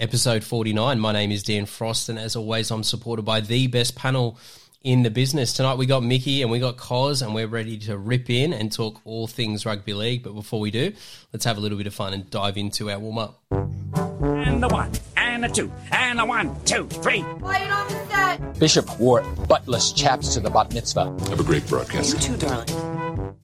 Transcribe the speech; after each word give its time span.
episode 0.00 0.42
49. 0.42 0.98
My 0.98 1.12
name 1.12 1.30
is 1.30 1.42
Dan 1.42 1.66
Frost, 1.66 2.08
and 2.08 2.18
as 2.18 2.34
always, 2.34 2.70
I'm 2.70 2.82
supported 2.82 3.22
by 3.22 3.40
the 3.40 3.66
best 3.66 3.94
panel 3.94 4.38
in 4.82 5.02
the 5.02 5.10
business. 5.10 5.52
Tonight 5.52 5.74
we 5.74 5.84
got 5.84 6.02
Mickey 6.02 6.40
and 6.40 6.50
we 6.50 6.58
got 6.58 6.78
Cos, 6.78 7.20
and 7.20 7.34
we're 7.34 7.46
ready 7.46 7.76
to 7.78 7.98
rip 7.98 8.30
in 8.30 8.52
and 8.52 8.72
talk 8.72 9.00
all 9.04 9.26
things 9.26 9.66
rugby 9.66 9.92
league. 9.92 10.22
But 10.22 10.34
before 10.34 10.58
we 10.58 10.70
do, 10.70 10.92
let's 11.32 11.44
have 11.44 11.58
a 11.58 11.60
little 11.60 11.76
bit 11.76 11.86
of 11.86 11.94
fun 11.94 12.14
and 12.14 12.28
dive 12.30 12.56
into 12.56 12.90
our 12.90 12.98
warm 12.98 13.18
up. 13.18 13.42
And 13.50 14.62
the 14.62 14.68
one, 14.68 14.90
and 15.16 15.44
the 15.44 15.48
two, 15.48 15.70
and 15.92 16.18
the 16.18 16.24
one, 16.24 16.64
two, 16.64 16.86
three. 16.86 17.22
Playing 17.38 17.70
on 17.70 17.88
the 17.88 18.06
set. 18.08 18.58
Bishop 18.58 18.98
wore 18.98 19.22
buttless 19.22 19.94
chaps 19.94 20.34
to 20.34 20.40
the 20.40 20.50
bat 20.50 20.72
mitzvah. 20.72 21.14
Have 21.28 21.40
a 21.40 21.44
great 21.44 21.66
broadcast. 21.68 22.14
You 22.14 22.36
too, 22.36 22.46
darling. 22.46 23.36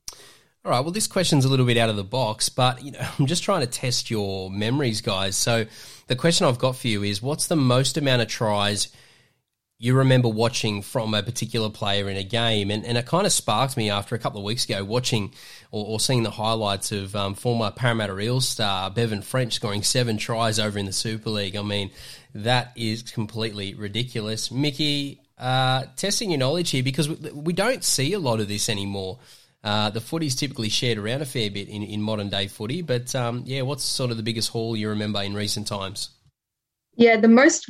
All 0.66 0.72
right. 0.72 0.80
Well, 0.80 0.90
this 0.90 1.06
question's 1.06 1.44
a 1.44 1.48
little 1.48 1.64
bit 1.64 1.76
out 1.76 1.90
of 1.90 1.94
the 1.94 2.02
box, 2.02 2.48
but 2.48 2.82
you 2.82 2.90
know, 2.90 2.98
I'm 3.18 3.26
just 3.26 3.44
trying 3.44 3.60
to 3.60 3.68
test 3.68 4.10
your 4.10 4.50
memories, 4.50 5.00
guys. 5.00 5.36
So, 5.36 5.64
the 6.08 6.16
question 6.16 6.44
I've 6.44 6.58
got 6.58 6.74
for 6.74 6.88
you 6.88 7.04
is, 7.04 7.22
what's 7.22 7.46
the 7.46 7.54
most 7.54 7.96
amount 7.96 8.22
of 8.22 8.26
tries 8.26 8.88
you 9.78 9.94
remember 9.94 10.28
watching 10.28 10.82
from 10.82 11.14
a 11.14 11.22
particular 11.22 11.70
player 11.70 12.10
in 12.10 12.16
a 12.16 12.24
game? 12.24 12.72
And, 12.72 12.84
and 12.84 12.98
it 12.98 13.06
kind 13.06 13.26
of 13.26 13.32
sparked 13.32 13.76
me 13.76 13.90
after 13.90 14.16
a 14.16 14.18
couple 14.18 14.40
of 14.40 14.45
weeks 14.45 14.64
ago 14.64 14.82
watching 14.82 15.32
or, 15.70 15.86
or 15.86 16.00
seeing 16.00 16.24
the 16.24 16.32
highlights 16.32 16.90
of 16.90 17.14
um, 17.14 17.34
former 17.34 17.70
Parramatta 17.70 18.18
Eels 18.18 18.48
star 18.48 18.90
Bevan 18.90 19.23
French 19.23 19.52
scoring 19.52 19.84
seven 19.84 20.16
tries 20.16 20.58
over 20.58 20.80
in 20.80 20.86
the 20.86 20.92
Super 20.92 21.30
League. 21.30 21.54
I 21.54 21.62
mean, 21.62 21.92
that 22.34 22.73
is 22.74 23.02
completely 23.02 23.74
ridiculous. 23.74 24.51
Mickey, 24.51 25.20
uh, 25.38 25.84
testing 25.95 26.32
your 26.32 26.40
knowledge 26.40 26.70
here 26.70 26.82
because 26.82 27.08
we, 27.08 27.30
we 27.30 27.52
don't 27.52 27.84
see 27.84 28.14
a 28.14 28.18
lot 28.18 28.40
of 28.40 28.48
this 28.48 28.68
anymore. 28.68 29.20
Uh, 29.65 29.90
the 29.90 30.01
footy's 30.01 30.37
typically 30.37 30.68
shared 30.68 30.99
around 30.99 31.23
a 31.23 31.26
fair 31.26 31.51
bit 31.51 31.68
in, 31.68 31.82
in 31.82 32.01
modern 32.01 32.29
day 32.29 32.46
footy, 32.46 32.82
but 32.82 33.15
um, 33.15 33.43
yeah, 33.46 33.63
what's 33.63 33.85
sort 33.85 34.10
of 34.10 34.16
the 34.16 34.23
biggest 34.23 34.51
haul 34.51 34.76
you 34.76 34.88
remember 34.88 35.21
in 35.23 35.35
recent 35.35 35.66
times? 35.66 36.10
Yeah, 36.95 37.16
the 37.16 37.29
most, 37.29 37.68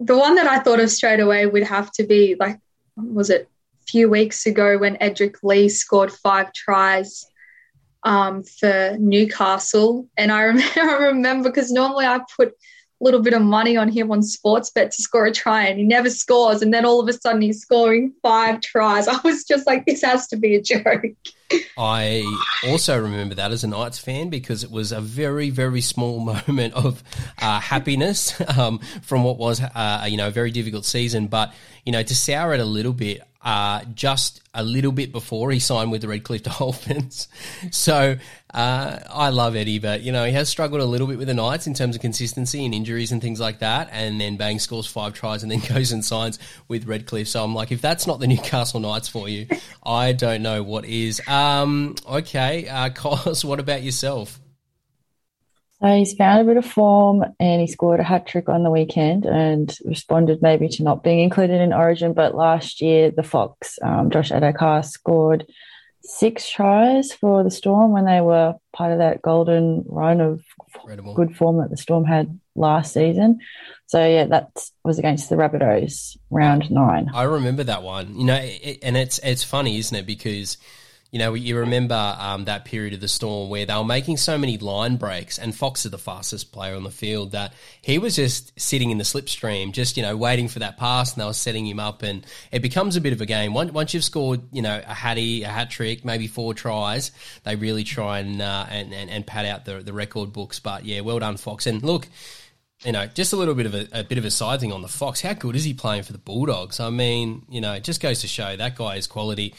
the 0.00 0.16
one 0.16 0.34
that 0.34 0.46
I 0.46 0.58
thought 0.58 0.80
of 0.80 0.90
straight 0.90 1.20
away 1.20 1.46
would 1.46 1.62
have 1.62 1.92
to 1.92 2.04
be 2.04 2.36
like, 2.38 2.58
was 2.96 3.30
it 3.30 3.48
a 3.80 3.84
few 3.86 4.10
weeks 4.10 4.46
ago 4.46 4.78
when 4.78 4.96
Edrick 4.96 5.36
Lee 5.42 5.68
scored 5.68 6.12
five 6.12 6.52
tries 6.52 7.24
um, 8.02 8.42
for 8.42 8.96
Newcastle, 8.98 10.08
and 10.16 10.32
I 10.32 10.42
remember, 10.42 10.72
I 10.80 10.96
remember 11.06 11.48
because 11.48 11.70
normally 11.70 12.06
I 12.06 12.20
put 12.36 12.54
little 13.00 13.20
bit 13.20 13.34
of 13.34 13.42
money 13.42 13.76
on 13.76 13.88
him 13.88 14.10
on 14.10 14.22
sports 14.22 14.70
bet 14.70 14.90
to 14.92 15.02
score 15.02 15.26
a 15.26 15.32
try, 15.32 15.66
and 15.66 15.78
he 15.78 15.84
never 15.84 16.10
scores, 16.10 16.62
and 16.62 16.72
then 16.72 16.84
all 16.84 17.00
of 17.00 17.08
a 17.08 17.12
sudden 17.12 17.42
he's 17.42 17.60
scoring 17.60 18.12
five 18.22 18.60
tries. 18.60 19.08
I 19.08 19.18
was 19.22 19.44
just 19.44 19.66
like, 19.66 19.86
this 19.86 20.02
has 20.02 20.26
to 20.28 20.36
be 20.36 20.54
a 20.54 20.62
joke. 20.62 21.04
I 21.78 22.24
also 22.66 23.00
remember 23.00 23.36
that 23.36 23.52
as 23.52 23.62
a 23.62 23.68
Knights 23.68 23.98
fan 23.98 24.30
because 24.30 24.64
it 24.64 24.70
was 24.70 24.92
a 24.92 25.00
very, 25.00 25.50
very 25.50 25.80
small 25.80 26.18
moment 26.48 26.74
of 26.74 27.02
uh, 27.40 27.60
happiness 27.60 28.40
um, 28.58 28.78
from 29.02 29.24
what 29.24 29.38
was, 29.38 29.60
uh, 29.60 30.06
you 30.08 30.16
know, 30.16 30.28
a 30.28 30.32
very 30.32 30.50
difficult 30.50 30.84
season. 30.84 31.28
But, 31.28 31.52
you 31.84 31.92
know, 31.92 32.02
to 32.02 32.14
sour 32.14 32.54
it 32.54 32.60
a 32.60 32.64
little 32.64 32.92
bit, 32.92 33.22
uh, 33.46 33.84
just 33.94 34.42
a 34.54 34.64
little 34.64 34.90
bit 34.90 35.12
before 35.12 35.52
he 35.52 35.60
signed 35.60 35.92
with 35.92 36.00
the 36.00 36.08
Redcliffe 36.08 36.42
Dolphins. 36.58 37.28
so 37.70 38.16
uh, 38.52 38.98
I 39.08 39.28
love 39.28 39.54
Eddie, 39.54 39.78
but, 39.78 40.02
you 40.02 40.10
know, 40.10 40.24
he 40.24 40.32
has 40.32 40.48
struggled 40.48 40.80
a 40.80 40.84
little 40.84 41.06
bit 41.06 41.16
with 41.16 41.28
the 41.28 41.34
Knights 41.34 41.68
in 41.68 41.72
terms 41.72 41.94
of 41.94 42.02
consistency 42.02 42.64
and 42.64 42.74
injuries 42.74 43.12
and 43.12 43.22
things 43.22 43.38
like 43.38 43.60
that. 43.60 43.88
And 43.92 44.20
then 44.20 44.36
Bang 44.36 44.58
scores 44.58 44.88
five 44.88 45.14
tries 45.14 45.44
and 45.44 45.52
then 45.52 45.60
goes 45.68 45.92
and 45.92 46.04
signs 46.04 46.40
with 46.66 46.86
Redcliffe. 46.86 47.28
So 47.28 47.44
I'm 47.44 47.54
like, 47.54 47.70
if 47.70 47.80
that's 47.80 48.08
not 48.08 48.18
the 48.18 48.26
Newcastle 48.26 48.80
Knights 48.80 49.08
for 49.08 49.28
you, 49.28 49.46
I 49.84 50.10
don't 50.10 50.42
know 50.42 50.64
what 50.64 50.84
is. 50.84 51.22
Um, 51.28 51.94
okay, 52.04 52.66
uh, 52.66 52.90
Cos, 52.90 53.44
what 53.44 53.60
about 53.60 53.84
yourself? 53.84 54.40
So 55.80 55.94
he's 55.94 56.14
found 56.14 56.40
a 56.40 56.44
bit 56.44 56.56
of 56.56 56.64
form 56.64 57.22
and 57.38 57.60
he 57.60 57.66
scored 57.66 58.00
a 58.00 58.04
hat 58.04 58.26
trick 58.26 58.48
on 58.48 58.62
the 58.62 58.70
weekend 58.70 59.26
and 59.26 59.76
responded 59.84 60.40
maybe 60.40 60.68
to 60.68 60.82
not 60.82 61.02
being 61.02 61.20
included 61.20 61.60
in 61.60 61.74
Origin. 61.74 62.14
But 62.14 62.34
last 62.34 62.80
year, 62.80 63.10
the 63.10 63.22
Fox, 63.22 63.78
um, 63.82 64.10
Josh 64.10 64.30
Addo-Carr, 64.30 64.82
scored 64.82 65.46
six 66.00 66.48
tries 66.48 67.12
for 67.12 67.44
the 67.44 67.50
Storm 67.50 67.92
when 67.92 68.06
they 68.06 68.20
were 68.22 68.54
part 68.72 68.92
of 68.92 68.98
that 68.98 69.20
golden 69.20 69.84
run 69.86 70.20
of 70.20 70.42
Incredible. 70.74 71.14
good 71.14 71.36
form 71.36 71.58
that 71.58 71.68
the 71.68 71.76
Storm 71.76 72.04
had 72.04 72.38
last 72.54 72.94
season. 72.94 73.40
So 73.86 74.04
yeah, 74.06 74.24
that 74.26 74.70
was 74.82 74.98
against 74.98 75.28
the 75.28 75.36
Rabbitohs, 75.36 76.16
round 76.30 76.70
nine. 76.70 77.10
I 77.12 77.24
remember 77.24 77.64
that 77.64 77.82
one. 77.82 78.16
You 78.16 78.24
know, 78.24 78.40
it, 78.40 78.78
and 78.82 78.96
it's 78.96 79.18
it's 79.18 79.44
funny, 79.44 79.78
isn't 79.78 79.96
it? 79.96 80.06
Because 80.06 80.58
you 81.10 81.18
know 81.18 81.34
you 81.34 81.58
remember 81.58 82.16
um, 82.18 82.44
that 82.44 82.64
period 82.64 82.94
of 82.94 83.00
the 83.00 83.08
storm 83.08 83.48
where 83.48 83.64
they 83.64 83.74
were 83.74 83.84
making 83.84 84.16
so 84.16 84.36
many 84.36 84.58
line 84.58 84.96
breaks, 84.96 85.38
and 85.38 85.54
Fox 85.54 85.84
is 85.84 85.90
the 85.90 85.98
fastest 85.98 86.52
player 86.52 86.74
on 86.74 86.82
the 86.82 86.90
field 86.90 87.32
that 87.32 87.52
he 87.82 87.98
was 87.98 88.16
just 88.16 88.58
sitting 88.60 88.90
in 88.90 88.98
the 88.98 89.04
slipstream, 89.04 89.72
just 89.72 89.96
you 89.96 90.02
know 90.02 90.16
waiting 90.16 90.48
for 90.48 90.58
that 90.58 90.76
pass, 90.76 91.14
and 91.14 91.22
they 91.22 91.26
were 91.26 91.32
setting 91.32 91.66
him 91.66 91.80
up, 91.80 92.02
and 92.02 92.26
it 92.50 92.60
becomes 92.60 92.96
a 92.96 93.00
bit 93.00 93.12
of 93.12 93.20
a 93.20 93.26
game. 93.26 93.54
Once, 93.54 93.72
once 93.72 93.94
you've 93.94 94.04
scored, 94.04 94.40
you 94.52 94.62
know, 94.62 94.82
a 94.86 94.94
hattie, 94.94 95.42
a 95.42 95.48
hat 95.48 95.70
trick, 95.70 96.04
maybe 96.04 96.26
four 96.26 96.54
tries, 96.54 97.12
they 97.44 97.56
really 97.56 97.84
try 97.84 98.18
and 98.18 98.42
uh, 98.42 98.66
and, 98.68 98.92
and 98.92 99.08
and 99.10 99.26
pad 99.26 99.46
out 99.46 99.64
the 99.64 99.80
the 99.80 99.92
record 99.92 100.32
books. 100.32 100.60
But 100.60 100.84
yeah, 100.84 101.00
well 101.00 101.18
done, 101.18 101.36
Fox, 101.36 101.66
and 101.66 101.82
look 101.82 102.08
you 102.84 102.92
know, 102.92 103.06
just 103.06 103.32
a 103.32 103.36
little 103.36 103.54
bit 103.54 103.66
of 103.66 103.74
a, 103.74 103.88
a, 103.92 104.04
bit 104.04 104.18
of 104.18 104.24
a 104.24 104.30
side 104.30 104.60
thing 104.60 104.72
on 104.72 104.82
the 104.82 104.88
Fox. 104.88 105.22
How 105.22 105.32
good 105.32 105.56
is 105.56 105.64
he 105.64 105.72
playing 105.72 106.02
for 106.02 106.12
the 106.12 106.18
Bulldogs? 106.18 106.78
I 106.78 106.90
mean, 106.90 107.46
you 107.48 107.60
know, 107.60 107.72
it 107.72 107.84
just 107.84 108.02
goes 108.02 108.20
to 108.20 108.28
show 108.28 108.54
that 108.54 108.76
guy 108.76 108.96
is 108.96 109.06
quality. 109.06 109.54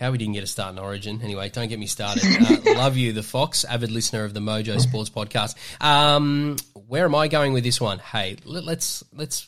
How 0.00 0.10
we 0.10 0.16
didn't 0.16 0.32
get 0.32 0.42
a 0.42 0.46
start 0.46 0.72
in 0.72 0.78
Origin. 0.78 1.20
Anyway, 1.22 1.50
don't 1.50 1.68
get 1.68 1.78
me 1.78 1.86
started. 1.86 2.24
Uh, 2.24 2.74
love 2.74 2.96
you, 2.96 3.12
the 3.12 3.22
Fox, 3.22 3.64
avid 3.64 3.90
listener 3.90 4.24
of 4.24 4.32
the 4.32 4.40
Mojo 4.40 4.80
Sports 4.80 5.10
Podcast. 5.10 5.54
Um, 5.78 6.56
where 6.88 7.04
am 7.04 7.14
I 7.14 7.28
going 7.28 7.52
with 7.52 7.64
this 7.64 7.82
one? 7.82 7.98
Hey, 7.98 8.38
let, 8.46 8.64
let's 8.64 9.04
let's 9.14 9.46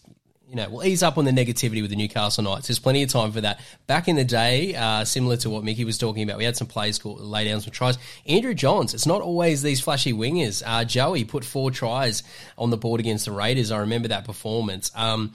you 0.52 0.56
know, 0.56 0.68
we'll 0.68 0.84
ease 0.84 1.02
up 1.02 1.16
on 1.16 1.24
the 1.24 1.30
negativity 1.30 1.80
with 1.80 1.88
the 1.88 1.96
Newcastle 1.96 2.44
Knights. 2.44 2.68
There's 2.68 2.78
plenty 2.78 3.02
of 3.02 3.08
time 3.08 3.32
for 3.32 3.40
that. 3.40 3.60
Back 3.86 4.08
in 4.08 4.16
the 4.16 4.24
day, 4.24 4.74
uh, 4.74 5.06
similar 5.06 5.38
to 5.38 5.48
what 5.48 5.64
Mickey 5.64 5.86
was 5.86 5.96
talking 5.96 6.22
about, 6.22 6.36
we 6.36 6.44
had 6.44 6.58
some 6.58 6.66
plays 6.66 6.96
score, 6.96 7.16
lay 7.16 7.46
down 7.46 7.62
some 7.62 7.70
tries. 7.70 7.96
Andrew 8.26 8.52
Johns, 8.52 8.92
it's 8.92 9.06
not 9.06 9.22
always 9.22 9.62
these 9.62 9.80
flashy 9.80 10.12
wingers. 10.12 10.62
Uh, 10.66 10.84
Joey 10.84 11.24
put 11.24 11.46
four 11.46 11.70
tries 11.70 12.22
on 12.58 12.68
the 12.68 12.76
board 12.76 13.00
against 13.00 13.24
the 13.24 13.32
Raiders. 13.32 13.72
I 13.72 13.78
remember 13.78 14.08
that 14.08 14.26
performance. 14.26 14.90
Um, 14.94 15.32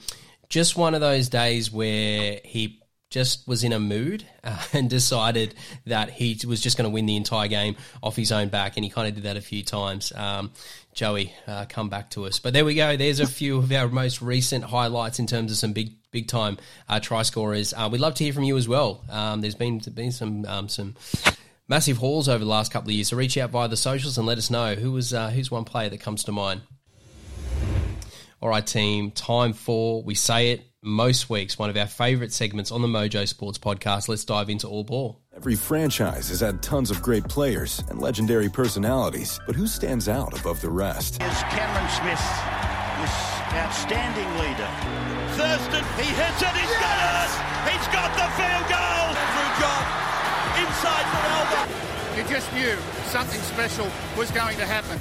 just 0.48 0.76
one 0.76 0.94
of 0.94 1.00
those 1.00 1.28
days 1.28 1.72
where 1.72 2.38
he 2.44 2.77
just 3.10 3.48
was 3.48 3.64
in 3.64 3.72
a 3.72 3.80
mood 3.80 4.24
uh, 4.44 4.62
and 4.72 4.90
decided 4.90 5.54
that 5.86 6.10
he 6.10 6.38
was 6.46 6.60
just 6.60 6.76
going 6.76 6.88
to 6.88 6.92
win 6.92 7.06
the 7.06 7.16
entire 7.16 7.48
game 7.48 7.76
off 8.02 8.16
his 8.16 8.32
own 8.32 8.48
back, 8.48 8.76
and 8.76 8.84
he 8.84 8.90
kind 8.90 9.08
of 9.08 9.14
did 9.14 9.24
that 9.24 9.36
a 9.36 9.40
few 9.40 9.62
times. 9.62 10.12
Um, 10.14 10.52
Joey, 10.92 11.32
uh, 11.46 11.66
come 11.68 11.88
back 11.88 12.10
to 12.10 12.26
us. 12.26 12.38
But 12.38 12.52
there 12.52 12.64
we 12.64 12.74
go. 12.74 12.96
There's 12.96 13.20
a 13.20 13.26
few 13.26 13.58
of 13.58 13.70
our 13.70 13.88
most 13.88 14.20
recent 14.20 14.64
highlights 14.64 15.18
in 15.18 15.26
terms 15.26 15.52
of 15.52 15.58
some 15.58 15.72
big, 15.72 15.92
big 16.10 16.26
time 16.26 16.58
uh, 16.88 16.98
try 17.00 17.22
scorers. 17.22 17.72
Uh, 17.72 17.88
we'd 17.90 18.00
love 18.00 18.14
to 18.14 18.24
hear 18.24 18.32
from 18.32 18.44
you 18.44 18.56
as 18.56 18.68
well. 18.68 19.04
Um, 19.08 19.40
there's 19.40 19.54
been 19.54 19.78
been 19.78 20.12
some 20.12 20.44
um, 20.46 20.68
some 20.68 20.96
massive 21.68 21.98
hauls 21.98 22.28
over 22.28 22.40
the 22.40 22.50
last 22.50 22.72
couple 22.72 22.88
of 22.88 22.94
years. 22.94 23.08
So 23.08 23.16
reach 23.16 23.38
out 23.38 23.50
via 23.50 23.68
the 23.68 23.76
socials 23.76 24.18
and 24.18 24.26
let 24.26 24.38
us 24.38 24.50
know 24.50 24.74
who 24.74 24.90
was 24.90 25.14
uh, 25.14 25.30
who's 25.30 25.50
one 25.50 25.64
player 25.64 25.88
that 25.88 26.00
comes 26.00 26.24
to 26.24 26.32
mind. 26.32 26.62
All 28.40 28.48
right, 28.48 28.66
team. 28.66 29.12
Time 29.12 29.52
for 29.52 30.02
we 30.02 30.14
say 30.14 30.50
it 30.50 30.67
most 30.88 31.30
weeks. 31.30 31.58
One 31.58 31.70
of 31.70 31.76
our 31.76 31.86
favourite 31.86 32.32
segments 32.32 32.72
on 32.72 32.82
the 32.82 32.88
Mojo 32.88 33.28
Sports 33.28 33.58
Podcast. 33.58 34.08
Let's 34.08 34.24
dive 34.24 34.50
into 34.50 34.66
all 34.66 34.84
ball. 34.84 35.20
Every 35.36 35.54
franchise 35.54 36.30
has 36.30 36.40
had 36.40 36.62
tons 36.62 36.90
of 36.90 37.02
great 37.02 37.24
players 37.24 37.82
and 37.90 38.00
legendary 38.00 38.48
personalities, 38.48 39.38
but 39.46 39.54
who 39.54 39.66
stands 39.66 40.08
out 40.08 40.38
above 40.40 40.60
the 40.60 40.70
rest? 40.70 41.22
Is 41.22 41.42
Cameron 41.44 41.88
Smith, 41.90 42.18
this 42.98 43.38
outstanding 43.54 44.28
leader. 44.38 44.68
Thurston, 45.38 45.84
he 45.96 46.10
hits 46.10 46.42
it, 46.42 46.54
he's 46.56 46.76
got 46.80 46.98
it! 47.22 47.30
He's 47.70 47.86
got 47.94 48.10
the 48.18 48.26
field 48.34 48.66
goal! 48.68 49.14
Through 49.14 49.52
John, 49.60 49.84
inside 50.66 51.06
for 51.06 51.22
Albert. 51.36 51.88
You 52.16 52.24
just 52.34 52.52
knew 52.52 52.76
something 53.06 53.40
special 53.42 53.86
was 54.16 54.30
going 54.32 54.56
to 54.56 54.66
happen. 54.66 55.00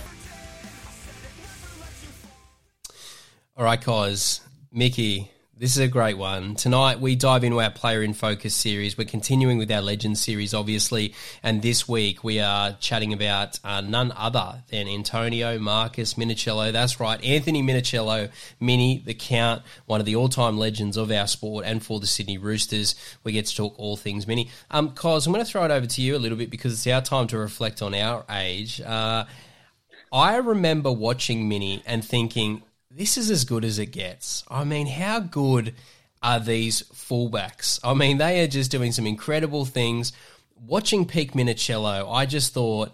All 3.56 3.64
right, 3.66 3.84
guys. 3.84 4.42
Mickey, 4.72 5.32
This 5.60 5.72
is 5.72 5.80
a 5.80 5.88
great 5.88 6.20
one. 6.20 6.54
Tonight, 6.54 7.00
we 7.00 7.16
dive 7.16 7.44
into 7.44 7.60
our 7.60 7.72
Player 7.72 8.04
in 8.04 8.14
Focus 8.14 8.54
series. 8.54 8.96
We're 8.96 9.08
continuing 9.08 9.58
with 9.58 9.72
our 9.72 9.82
Legends 9.82 10.22
series, 10.22 10.54
obviously. 10.54 11.16
And 11.42 11.64
this 11.64 11.90
week, 11.90 12.24
we 12.24 12.40
are 12.40 12.74
chatting 12.74 13.12
about 13.12 13.60
uh, 13.64 13.82
none 13.82 14.14
other 14.16 14.62
than 14.70 14.88
Antonio 14.88 15.58
Marcus 15.58 16.14
Minichiello. 16.14 16.72
That's 16.72 17.00
right, 17.00 17.20
Anthony 17.24 17.64
Minichiello, 17.64 18.30
Mini, 18.60 19.02
the 19.04 19.16
Count, 19.16 19.64
one 19.88 20.00
of 20.00 20.06
the 20.06 20.16
all 20.16 20.30
time 20.30 20.60
legends 20.60 20.96
of 20.96 21.10
our 21.10 21.26
sport 21.26 21.66
and 21.66 21.84
for 21.84 22.00
the 22.00 22.06
Sydney 22.06 22.38
Roosters. 22.38 22.94
We 23.24 23.32
get 23.32 23.48
to 23.48 23.56
talk 23.56 23.74
all 23.80 23.98
things 23.98 24.28
Mini. 24.28 24.52
Um, 24.70 24.92
Cos, 24.92 25.26
I'm 25.26 25.34
going 25.34 25.44
to 25.44 25.52
throw 25.52 25.66
it 25.66 25.72
over 25.72 25.88
to 25.88 26.02
you 26.04 26.16
a 26.16 26.20
little 26.20 26.38
bit 26.38 26.52
because 26.52 26.74
it's 26.74 26.86
our 26.86 27.02
time 27.02 27.26
to 27.30 27.38
reflect 27.40 27.82
on 27.82 27.96
our 27.96 28.26
age. 28.30 28.80
Uh, 28.80 29.26
I 30.14 30.38
remember 30.38 30.92
watching 30.92 31.50
Mini 31.50 31.82
and 31.88 32.06
thinking, 32.06 32.62
this 32.98 33.18
is 33.18 33.30
as 33.30 33.46
good 33.46 33.64
as 33.64 33.80
it 33.80 33.88
gets. 33.88 34.44
I 34.48 34.64
mean, 34.64 34.88
how 34.88 35.20
good 35.20 35.76
are 36.24 36.40
these 36.40 36.82
fullbacks? 36.94 37.80
I 37.84 37.94
mean, 37.94 38.18
they 38.18 38.44
are 38.44 38.48
just 38.48 38.72
doing 38.72 38.92
some 38.92 39.06
incredible 39.06 39.66
things. 39.66 40.14
Watching 40.56 41.06
Peak 41.06 41.34
Minichiello, 41.34 42.12
I 42.12 42.26
just 42.26 42.54
thought 42.54 42.92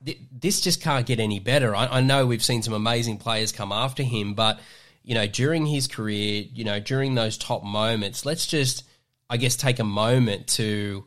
this 0.00 0.60
just 0.60 0.82
can't 0.82 1.06
get 1.06 1.20
any 1.20 1.38
better. 1.38 1.74
I, 1.74 1.86
I 1.86 2.00
know 2.00 2.26
we've 2.26 2.44
seen 2.44 2.62
some 2.62 2.74
amazing 2.74 3.18
players 3.18 3.52
come 3.52 3.72
after 3.72 4.02
him, 4.02 4.34
but 4.34 4.60
you 5.02 5.14
know, 5.14 5.26
during 5.28 5.66
his 5.66 5.86
career, 5.86 6.44
you 6.52 6.64
know, 6.64 6.80
during 6.80 7.14
those 7.14 7.38
top 7.38 7.62
moments, 7.62 8.26
let's 8.26 8.46
just, 8.46 8.82
I 9.30 9.36
guess, 9.36 9.54
take 9.54 9.78
a 9.78 9.84
moment 9.84 10.48
to 10.48 11.04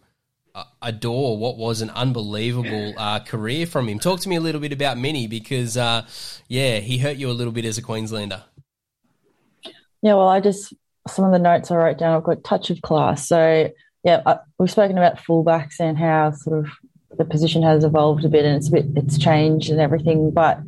adore 0.81 1.38
what 1.38 1.57
was 1.57 1.81
an 1.81 1.90
unbelievable 1.92 2.94
uh, 2.98 3.19
career 3.19 3.66
from 3.66 3.88
him. 3.88 4.00
Talk 4.00 4.19
to 4.22 4.30
me 4.30 4.36
a 4.36 4.42
little 4.42 4.62
bit 4.62 4.74
about 4.74 4.98
Mini 4.98 5.28
because, 5.28 5.78
uh, 5.78 6.06
yeah, 6.48 6.80
he 6.80 6.98
hurt 6.98 7.18
you 7.18 7.30
a 7.30 7.34
little 7.34 7.54
bit 7.54 7.66
as 7.66 7.78
a 7.78 7.81
Queenslander. 7.81 8.44
Yeah, 10.01 10.16
well, 10.16 10.30
I 10.30 10.40
just 10.40 10.74
some 11.07 11.25
of 11.25 11.31
the 11.31 11.40
notes 11.40 11.72
I 11.72 11.75
wrote 11.75 11.98
down. 11.98 12.16
I've 12.16 12.24
got 12.24 12.44
touch 12.44 12.69
of 12.69 12.81
class. 12.81 13.28
So 13.28 13.69
yeah, 14.04 14.22
I, 14.25 14.38
we've 14.57 14.72
spoken 14.72 14.98
about 14.98 15.18
fullbacks 15.18 15.80
and 15.80 15.98
how 15.98 16.31
sort 16.31 16.60
of 16.60 16.72
the 17.18 17.25
position 17.25 17.63
has 17.63 17.84
evolved 17.84 18.24
a 18.24 18.30
bit 18.30 18.45
and 18.45 18.56
it's 18.56 18.69
a 18.69 18.72
bit 18.72 18.86
it's 18.95 19.18
changed 19.18 19.69
and 19.69 19.81
everything. 19.81 20.31
But 20.31 20.60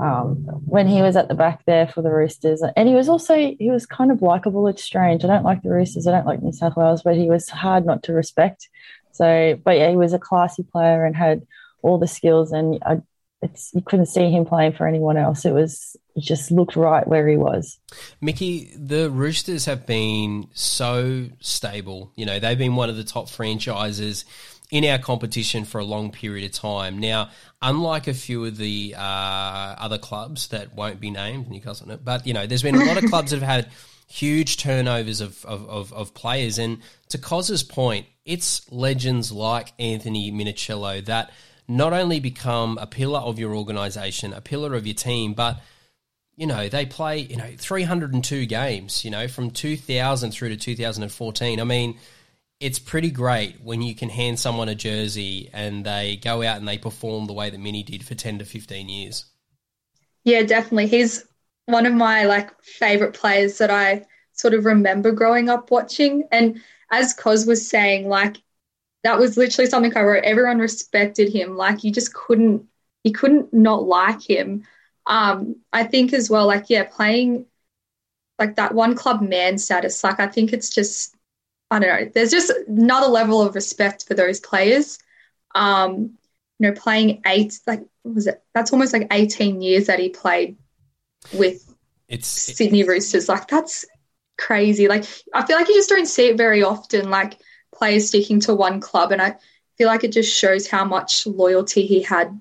um, 0.00 0.36
when 0.66 0.88
he 0.88 1.02
was 1.02 1.16
at 1.16 1.28
the 1.28 1.34
back 1.34 1.64
there 1.66 1.86
for 1.86 2.02
the 2.02 2.10
Roosters, 2.10 2.62
and 2.76 2.88
he 2.88 2.94
was 2.94 3.08
also 3.08 3.34
he 3.34 3.70
was 3.70 3.86
kind 3.86 4.10
of 4.10 4.22
likable. 4.22 4.66
It's 4.66 4.82
strange. 4.82 5.24
I 5.24 5.28
don't 5.28 5.44
like 5.44 5.62
the 5.62 5.70
Roosters. 5.70 6.06
I 6.06 6.12
don't 6.12 6.26
like 6.26 6.42
New 6.42 6.52
South 6.52 6.76
Wales, 6.76 7.02
but 7.02 7.16
he 7.16 7.28
was 7.28 7.48
hard 7.48 7.86
not 7.86 8.02
to 8.04 8.12
respect. 8.12 8.68
So, 9.20 9.60
but 9.62 9.76
yeah, 9.76 9.90
he 9.90 9.96
was 9.96 10.14
a 10.14 10.18
classy 10.18 10.62
player 10.62 11.04
and 11.04 11.14
had 11.14 11.46
all 11.82 11.98
the 11.98 12.08
skills, 12.08 12.52
and 12.52 12.78
I, 12.86 13.02
it's 13.42 13.70
you 13.74 13.82
couldn't 13.82 14.06
see 14.06 14.30
him 14.30 14.46
playing 14.46 14.72
for 14.72 14.88
anyone 14.88 15.18
else. 15.18 15.44
It 15.44 15.52
was 15.52 15.94
it 16.16 16.22
just 16.22 16.50
looked 16.50 16.74
right 16.74 17.06
where 17.06 17.28
he 17.28 17.36
was. 17.36 17.78
Mickey, 18.22 18.72
the 18.74 19.10
Roosters 19.10 19.66
have 19.66 19.86
been 19.86 20.48
so 20.54 21.28
stable. 21.38 22.12
You 22.16 22.24
know, 22.24 22.38
they've 22.38 22.56
been 22.56 22.76
one 22.76 22.88
of 22.88 22.96
the 22.96 23.04
top 23.04 23.28
franchises 23.28 24.24
in 24.70 24.86
our 24.86 24.98
competition 24.98 25.66
for 25.66 25.80
a 25.80 25.84
long 25.84 26.10
period 26.10 26.46
of 26.46 26.52
time. 26.52 26.98
Now, 26.98 27.28
unlike 27.60 28.08
a 28.08 28.14
few 28.14 28.46
of 28.46 28.56
the 28.56 28.94
uh, 28.96 29.00
other 29.00 29.98
clubs 29.98 30.48
that 30.48 30.74
won't 30.74 30.98
be 30.98 31.10
named, 31.10 31.50
Newcastle, 31.50 31.94
but 32.02 32.26
you 32.26 32.32
know, 32.32 32.46
there's 32.46 32.62
been 32.62 32.76
a 32.76 32.84
lot 32.86 32.96
of 32.96 33.04
clubs 33.10 33.32
that 33.32 33.40
have 33.40 33.64
had 33.64 33.72
huge 34.10 34.56
turnovers 34.56 35.20
of, 35.20 35.44
of, 35.44 35.68
of, 35.68 35.92
of 35.92 36.14
players. 36.14 36.58
And 36.58 36.78
to 37.10 37.18
Cos's 37.18 37.62
point, 37.62 38.06
it's 38.24 38.70
legends 38.70 39.30
like 39.30 39.72
Anthony 39.78 40.32
Minichiello 40.32 41.04
that 41.06 41.30
not 41.68 41.92
only 41.92 42.18
become 42.18 42.76
a 42.78 42.86
pillar 42.86 43.20
of 43.20 43.38
your 43.38 43.54
organisation, 43.54 44.32
a 44.32 44.40
pillar 44.40 44.74
of 44.74 44.86
your 44.86 44.94
team, 44.94 45.32
but 45.34 45.60
you 46.36 46.46
know 46.46 46.68
they 46.68 46.86
play 46.86 47.18
you 47.18 47.36
know 47.36 47.50
302 47.56 48.46
games. 48.46 49.04
You 49.04 49.12
know 49.12 49.28
from 49.28 49.52
2000 49.52 50.32
through 50.32 50.50
to 50.50 50.56
2014. 50.56 51.60
I 51.60 51.64
mean. 51.64 51.98
It's 52.62 52.78
pretty 52.78 53.10
great 53.10 53.62
when 53.62 53.80
you 53.80 53.94
can 53.94 54.10
hand 54.10 54.38
someone 54.38 54.68
a 54.68 54.74
jersey 54.74 55.48
and 55.50 55.82
they 55.82 56.16
go 56.22 56.42
out 56.42 56.58
and 56.58 56.68
they 56.68 56.76
perform 56.76 57.26
the 57.26 57.32
way 57.32 57.48
that 57.48 57.58
Mini 57.58 57.82
did 57.82 58.04
for 58.04 58.14
10 58.14 58.40
to 58.40 58.44
15 58.44 58.86
years. 58.86 59.24
Yeah, 60.24 60.42
definitely. 60.42 60.88
He's 60.88 61.24
one 61.70 61.86
of 61.86 61.94
my 61.94 62.24
like 62.24 62.60
favorite 62.62 63.14
players 63.14 63.58
that 63.58 63.70
I 63.70 64.06
sort 64.32 64.54
of 64.54 64.64
remember 64.64 65.12
growing 65.12 65.48
up 65.48 65.70
watching. 65.70 66.24
And 66.32 66.60
as 66.90 67.14
Cos 67.14 67.46
was 67.46 67.68
saying, 67.68 68.08
like 68.08 68.38
that 69.04 69.18
was 69.18 69.36
literally 69.36 69.70
something 69.70 69.96
I 69.96 70.02
wrote. 70.02 70.24
Everyone 70.24 70.58
respected 70.58 71.32
him. 71.32 71.56
Like 71.56 71.84
you 71.84 71.92
just 71.92 72.12
couldn't 72.14 72.66
you 73.04 73.12
couldn't 73.12 73.52
not 73.52 73.84
like 73.84 74.22
him. 74.22 74.66
Um, 75.06 75.56
I 75.72 75.84
think 75.84 76.12
as 76.12 76.28
well, 76.30 76.46
like 76.46 76.68
yeah, 76.68 76.84
playing 76.84 77.46
like 78.38 78.56
that 78.56 78.74
one 78.74 78.94
club 78.96 79.22
man 79.22 79.58
status, 79.58 80.02
like 80.04 80.20
I 80.20 80.26
think 80.26 80.52
it's 80.52 80.70
just 80.70 81.14
I 81.70 81.78
don't 81.78 81.88
know, 81.88 82.10
there's 82.14 82.30
just 82.30 82.52
another 82.68 83.06
level 83.06 83.40
of 83.40 83.54
respect 83.54 84.06
for 84.06 84.14
those 84.14 84.40
players. 84.40 84.98
Um, 85.54 86.18
you 86.58 86.68
know, 86.68 86.72
playing 86.72 87.22
eight 87.26 87.58
like 87.66 87.84
was 88.04 88.26
it 88.26 88.42
that's 88.54 88.72
almost 88.72 88.92
like 88.92 89.08
18 89.10 89.62
years 89.62 89.86
that 89.86 89.98
he 89.98 90.08
played 90.10 90.56
with 91.32 91.74
it's 92.08 92.26
Sydney 92.26 92.84
Roosters. 92.84 93.28
Like 93.28 93.48
that's 93.48 93.84
crazy. 94.38 94.88
Like 94.88 95.04
I 95.34 95.46
feel 95.46 95.56
like 95.56 95.68
you 95.68 95.74
just 95.74 95.88
don't 95.88 96.06
see 96.06 96.28
it 96.28 96.36
very 96.36 96.62
often. 96.62 97.10
Like 97.10 97.38
players 97.74 98.08
sticking 98.08 98.40
to 98.40 98.54
one 98.54 98.80
club, 98.80 99.12
and 99.12 99.22
I 99.22 99.36
feel 99.78 99.86
like 99.86 100.04
it 100.04 100.12
just 100.12 100.36
shows 100.36 100.66
how 100.66 100.84
much 100.84 101.26
loyalty 101.26 101.86
he 101.86 102.02
had 102.02 102.40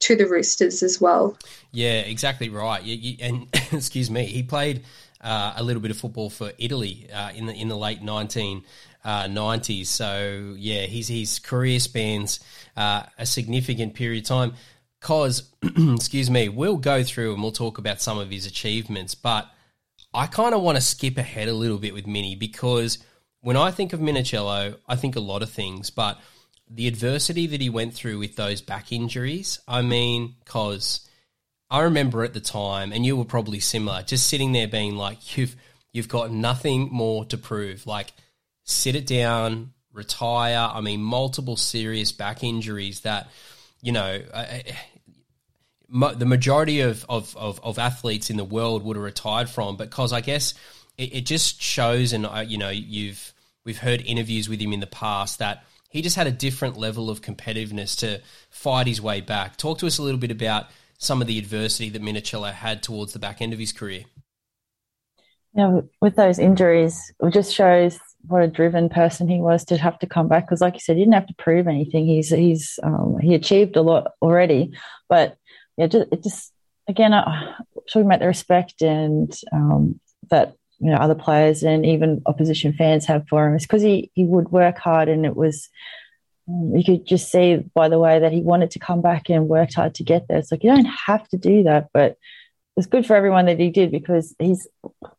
to 0.00 0.16
the 0.16 0.26
Roosters 0.26 0.82
as 0.82 1.00
well. 1.00 1.36
Yeah, 1.72 2.00
exactly 2.00 2.48
right. 2.48 2.82
You, 2.82 2.94
you, 2.94 3.16
and 3.20 3.46
excuse 3.72 4.10
me, 4.10 4.24
he 4.26 4.42
played 4.42 4.84
uh, 5.20 5.54
a 5.56 5.62
little 5.62 5.82
bit 5.82 5.90
of 5.90 5.98
football 5.98 6.30
for 6.30 6.52
Italy 6.58 7.08
uh, 7.12 7.30
in 7.34 7.46
the 7.46 7.54
in 7.54 7.68
the 7.68 7.76
late 7.76 8.02
nineteen. 8.02 8.64
Uh, 9.04 9.24
90s. 9.24 9.86
So 9.86 10.54
yeah, 10.58 10.82
his 10.82 11.08
his 11.08 11.38
career 11.38 11.78
spans 11.78 12.40
uh, 12.76 13.04
a 13.16 13.24
significant 13.24 13.94
period 13.94 14.24
of 14.24 14.28
time. 14.28 14.54
Cos, 15.00 15.50
excuse 15.62 16.30
me, 16.30 16.48
we'll 16.48 16.76
go 16.76 17.02
through 17.02 17.34
and 17.34 17.42
we'll 17.42 17.52
talk 17.52 17.78
about 17.78 18.00
some 18.00 18.18
of 18.18 18.30
his 18.30 18.46
achievements, 18.46 19.14
but 19.14 19.48
I 20.12 20.26
kind 20.26 20.54
of 20.54 20.62
want 20.62 20.76
to 20.76 20.82
skip 20.82 21.18
ahead 21.18 21.48
a 21.48 21.52
little 21.52 21.78
bit 21.78 21.94
with 21.94 22.06
Mini 22.06 22.34
because 22.34 22.98
when 23.40 23.56
I 23.56 23.70
think 23.70 23.92
of 23.92 24.00
Minichiello, 24.00 24.76
I 24.88 24.96
think 24.96 25.16
a 25.16 25.20
lot 25.20 25.42
of 25.42 25.50
things, 25.50 25.90
but 25.90 26.18
the 26.68 26.88
adversity 26.88 27.46
that 27.46 27.60
he 27.60 27.70
went 27.70 27.94
through 27.94 28.18
with 28.18 28.36
those 28.36 28.60
back 28.60 28.92
injuries, 28.92 29.60
I 29.68 29.82
mean, 29.82 30.34
cause 30.44 31.08
I 31.70 31.82
remember 31.82 32.24
at 32.24 32.34
the 32.34 32.40
time, 32.40 32.92
and 32.92 33.04
you 33.04 33.16
were 33.16 33.24
probably 33.24 33.60
similar, 33.60 34.02
just 34.02 34.26
sitting 34.26 34.52
there 34.52 34.68
being 34.68 34.96
like, 34.96 35.36
you've 35.36 35.54
you've 35.92 36.08
got 36.08 36.30
nothing 36.30 36.88
more 36.90 37.24
to 37.26 37.38
prove. 37.38 37.86
Like, 37.86 38.12
sit 38.64 38.94
it 38.94 39.06
down, 39.06 39.72
retire. 39.92 40.70
I 40.72 40.80
mean, 40.80 41.02
multiple 41.02 41.56
serious 41.56 42.12
back 42.12 42.42
injuries 42.42 43.00
that 43.00 43.28
you 43.80 43.92
know, 43.92 44.20
the 45.88 46.26
majority 46.26 46.80
of, 46.80 47.04
of, 47.08 47.36
of, 47.36 47.60
of, 47.62 47.78
athletes 47.78 48.30
in 48.30 48.36
the 48.36 48.44
world 48.44 48.84
would 48.84 48.96
have 48.96 49.04
retired 49.04 49.48
from, 49.48 49.76
because 49.76 50.12
I 50.12 50.20
guess 50.20 50.54
it, 50.96 51.14
it 51.14 51.26
just 51.26 51.62
shows, 51.62 52.12
and 52.12 52.26
uh, 52.26 52.44
you 52.46 52.58
know, 52.58 52.70
you've 52.70 53.32
we've 53.64 53.78
heard 53.78 54.00
interviews 54.02 54.48
with 54.48 54.60
him 54.60 54.72
in 54.72 54.80
the 54.80 54.86
past 54.86 55.38
that 55.38 55.64
he 55.90 56.02
just 56.02 56.16
had 56.16 56.26
a 56.26 56.32
different 56.32 56.76
level 56.76 57.10
of 57.10 57.22
competitiveness 57.22 57.98
to 57.98 58.20
fight 58.50 58.86
his 58.86 59.00
way 59.00 59.20
back. 59.20 59.56
Talk 59.56 59.78
to 59.78 59.86
us 59.86 59.98
a 59.98 60.02
little 60.02 60.20
bit 60.20 60.30
about 60.30 60.66
some 60.98 61.20
of 61.20 61.26
the 61.26 61.38
adversity 61.38 61.90
that 61.90 62.02
Minichiello 62.02 62.52
had 62.52 62.82
towards 62.82 63.12
the 63.12 63.18
back 63.18 63.40
end 63.40 63.52
of 63.52 63.58
his 63.58 63.72
career. 63.72 64.04
Yeah, 65.58 65.80
with 66.00 66.14
those 66.14 66.38
injuries, 66.38 67.12
it 67.20 67.32
just 67.32 67.52
shows 67.52 67.98
what 68.28 68.44
a 68.44 68.46
driven 68.46 68.88
person 68.88 69.26
he 69.26 69.40
was 69.40 69.64
to 69.64 69.76
have 69.76 69.98
to 69.98 70.06
come 70.06 70.28
back. 70.28 70.46
Because, 70.46 70.60
like 70.60 70.74
you 70.74 70.80
said, 70.80 70.96
he 70.96 71.02
didn't 71.02 71.14
have 71.14 71.26
to 71.26 71.34
prove 71.34 71.66
anything. 71.66 72.06
He's 72.06 72.28
he's 72.28 72.78
um, 72.84 73.18
he 73.20 73.34
achieved 73.34 73.74
a 73.74 73.82
lot 73.82 74.12
already, 74.22 74.70
but 75.08 75.36
yeah, 75.76 75.88
just, 75.88 76.12
it 76.12 76.22
just 76.22 76.52
again, 76.88 77.12
uh, 77.12 77.56
talking 77.92 78.06
about 78.06 78.20
the 78.20 78.28
respect 78.28 78.82
and 78.82 79.36
um, 79.52 79.98
that 80.30 80.54
you 80.78 80.92
know 80.92 80.96
other 80.96 81.16
players 81.16 81.64
and 81.64 81.84
even 81.84 82.22
opposition 82.26 82.72
fans 82.72 83.04
have 83.06 83.26
for 83.28 83.48
him 83.48 83.56
is 83.56 83.62
because 83.62 83.82
he 83.82 84.12
he 84.14 84.24
would 84.24 84.52
work 84.52 84.78
hard 84.78 85.08
and 85.08 85.26
it 85.26 85.34
was 85.34 85.68
um, 86.48 86.70
you 86.72 86.84
could 86.84 87.04
just 87.04 87.32
see 87.32 87.56
by 87.74 87.88
the 87.88 87.98
way 87.98 88.20
that 88.20 88.30
he 88.30 88.42
wanted 88.42 88.70
to 88.70 88.78
come 88.78 89.02
back 89.02 89.28
and 89.28 89.48
worked 89.48 89.74
hard 89.74 89.96
to 89.96 90.04
get 90.04 90.28
there. 90.28 90.38
It's 90.38 90.52
like 90.52 90.62
you 90.62 90.70
don't 90.70 90.84
have 90.84 91.26
to 91.30 91.36
do 91.36 91.64
that, 91.64 91.88
but 91.92 92.16
was 92.78 92.86
good 92.86 93.04
for 93.04 93.16
everyone 93.16 93.46
that 93.46 93.58
he 93.58 93.70
did 93.70 93.90
because 93.90 94.36
he's 94.38 94.68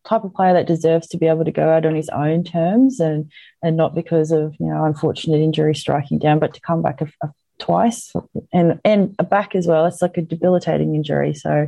type 0.06 0.24
of 0.24 0.34
player 0.34 0.54
that 0.54 0.66
deserves 0.66 1.08
to 1.08 1.18
be 1.18 1.28
able 1.28 1.44
to 1.44 1.52
go 1.52 1.68
out 1.68 1.86
on 1.86 1.94
his 1.94 2.08
own 2.08 2.42
terms 2.42 3.02
and 3.02 3.30
and 3.62 3.76
not 3.76 3.94
because 3.94 4.32
of 4.32 4.56
you 4.62 4.66
know 4.66 4.86
unfortunate 4.86 5.42
injury 5.42 5.76
striking 5.76 6.18
down, 6.18 6.40
but 6.40 6.54
to 6.54 6.62
come 6.62 6.82
back 6.82 7.02
a, 7.02 7.12
a, 7.22 7.30
twice 7.58 8.14
and 8.54 8.80
and 8.86 9.14
back 9.30 9.56
as 9.56 9.68
well. 9.68 9.86
It's 9.86 10.02
like 10.02 10.16
a 10.16 10.22
debilitating 10.22 10.96
injury, 10.96 11.34
so 11.34 11.68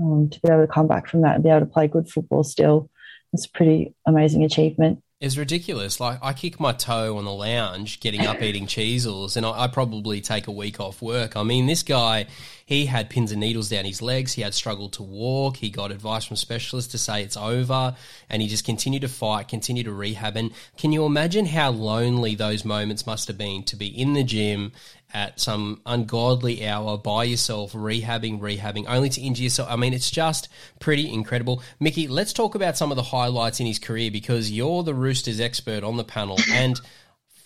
um, 0.00 0.30
to 0.30 0.40
be 0.40 0.48
able 0.48 0.66
to 0.66 0.72
come 0.72 0.88
back 0.88 1.06
from 1.06 1.20
that 1.20 1.34
and 1.34 1.44
be 1.44 1.50
able 1.50 1.60
to 1.60 1.66
play 1.66 1.88
good 1.88 2.08
football 2.08 2.42
still, 2.42 2.88
it's 3.34 3.44
a 3.44 3.50
pretty 3.50 3.94
amazing 4.06 4.44
achievement. 4.44 5.02
It's 5.20 5.36
ridiculous. 5.36 5.98
Like 5.98 6.20
I 6.22 6.32
kick 6.32 6.60
my 6.60 6.72
toe 6.72 7.16
on 7.16 7.24
the 7.24 7.32
lounge, 7.32 7.98
getting 7.98 8.24
up 8.24 8.40
eating 8.40 8.68
Cheezels, 8.68 9.36
and 9.36 9.44
I, 9.44 9.64
I, 9.64 9.66
probably 9.66 10.20
take 10.20 10.46
a 10.46 10.52
week 10.52 10.78
off 10.78 11.02
work. 11.02 11.36
I 11.36 11.42
mean, 11.42 11.66
this 11.66 11.82
guy, 11.82 12.26
he 12.64 12.86
had 12.86 13.10
pins 13.10 13.32
and 13.32 13.40
needles 13.40 13.68
down 13.68 13.84
his 13.84 14.00
legs. 14.00 14.34
He 14.34 14.42
had 14.42 14.54
struggled 14.54 14.92
to 14.92 15.02
walk. 15.02 15.56
He 15.56 15.70
got 15.70 15.90
advice 15.90 16.24
from 16.24 16.36
specialists 16.36 16.92
to 16.92 16.98
say 16.98 17.24
it's 17.24 17.36
over, 17.36 17.96
and 18.30 18.40
he 18.40 18.46
just 18.46 18.64
continued 18.64 19.02
to 19.02 19.08
fight, 19.08 19.48
continued 19.48 19.86
to 19.86 19.92
rehab. 19.92 20.36
And 20.36 20.52
can 20.76 20.92
you 20.92 21.04
imagine 21.04 21.46
how 21.46 21.72
lonely 21.72 22.36
those 22.36 22.64
moments 22.64 23.04
must 23.04 23.26
have 23.26 23.36
been 23.36 23.64
to 23.64 23.74
be 23.74 23.88
in 23.88 24.12
the 24.12 24.22
gym 24.22 24.70
at 25.14 25.40
some 25.40 25.80
ungodly 25.86 26.66
hour 26.66 26.98
by 26.98 27.24
yourself, 27.24 27.72
rehabbing, 27.72 28.40
rehabbing, 28.40 28.84
only 28.88 29.08
to 29.08 29.20
injure 29.20 29.44
yourself. 29.44 29.68
I 29.70 29.76
mean, 29.76 29.94
it's 29.94 30.10
just 30.10 30.48
pretty 30.80 31.12
incredible. 31.12 31.62
Mickey, 31.80 32.08
let's 32.08 32.32
talk 32.32 32.54
about 32.54 32.76
some 32.76 32.90
of 32.90 32.96
the 32.96 33.02
highlights 33.02 33.60
in 33.60 33.66
his 33.66 33.78
career 33.78 34.10
because 34.10 34.50
you're 34.50 34.82
the 34.82 34.94
Roosters 34.94 35.40
expert 35.40 35.82
on 35.82 35.96
the 35.96 36.04
panel. 36.04 36.38
And 36.50 36.80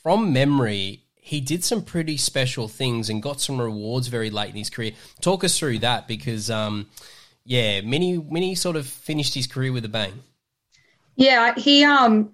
from 0.02 0.32
memory, 0.32 1.04
he 1.14 1.40
did 1.40 1.62
some 1.62 1.82
pretty 1.82 2.16
special 2.16 2.66
things 2.66 3.08
and 3.08 3.22
got 3.22 3.40
some 3.40 3.60
rewards 3.60 4.08
very 4.08 4.30
late 4.30 4.50
in 4.50 4.56
his 4.56 4.70
career. 4.70 4.92
Talk 5.20 5.44
us 5.44 5.58
through 5.58 5.80
that 5.80 6.08
because, 6.08 6.50
um, 6.50 6.88
yeah, 7.44 7.80
Mini 7.82 8.18
Mini 8.18 8.54
sort 8.54 8.76
of 8.76 8.86
finished 8.86 9.34
his 9.34 9.46
career 9.46 9.72
with 9.72 9.84
a 9.84 9.88
bang. 9.88 10.22
Yeah, 11.14 11.54
he 11.54 11.84
um, 11.84 12.32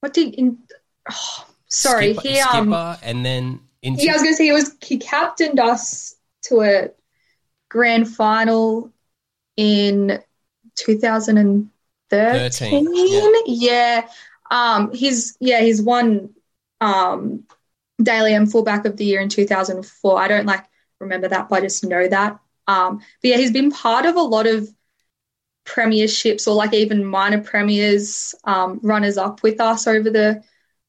what 0.00 0.12
did 0.12 0.34
in? 0.34 0.58
Oh, 1.10 1.46
sorry, 1.68 2.14
skipper, 2.14 2.28
he 2.28 2.38
um, 2.40 2.48
skipper, 2.48 2.98
and 3.02 3.24
then 3.24 3.60
into- 3.86 4.04
yeah, 4.04 4.12
I 4.12 4.14
was 4.14 4.22
going 4.22 4.32
to 4.32 4.36
say 4.36 4.44
he 4.44 4.52
was 4.52 4.74
he 4.82 4.98
captained 4.98 5.60
us 5.60 6.16
to 6.42 6.60
a 6.62 6.90
grand 7.68 8.08
final 8.08 8.92
in 9.56 10.20
2013. 10.76 11.70
13, 12.08 12.88
yeah. 12.94 13.30
yeah. 13.46 14.08
Um, 14.50 14.92
he's 14.92 15.36
yeah, 15.40 15.60
he's 15.60 15.82
won 15.82 16.34
um 16.80 17.44
Dally 18.02 18.34
M 18.34 18.46
fullback 18.46 18.84
of 18.84 18.96
the 18.96 19.04
year 19.04 19.20
in 19.20 19.28
2004. 19.28 20.18
I 20.18 20.28
don't 20.28 20.46
like 20.46 20.64
remember 21.00 21.28
that, 21.28 21.48
but 21.48 21.56
I 21.56 21.60
just 21.62 21.84
know 21.84 22.06
that. 22.06 22.38
Um, 22.68 22.98
but 22.98 23.28
yeah, 23.28 23.36
he's 23.36 23.52
been 23.52 23.70
part 23.70 24.06
of 24.06 24.16
a 24.16 24.22
lot 24.22 24.46
of 24.46 24.68
premierships 25.64 26.46
or 26.46 26.54
like 26.54 26.72
even 26.74 27.04
minor 27.04 27.40
premiers 27.42 28.34
um, 28.44 28.78
runners 28.82 29.16
up 29.18 29.42
with 29.42 29.60
us 29.60 29.86
over 29.86 30.10
the 30.10 30.42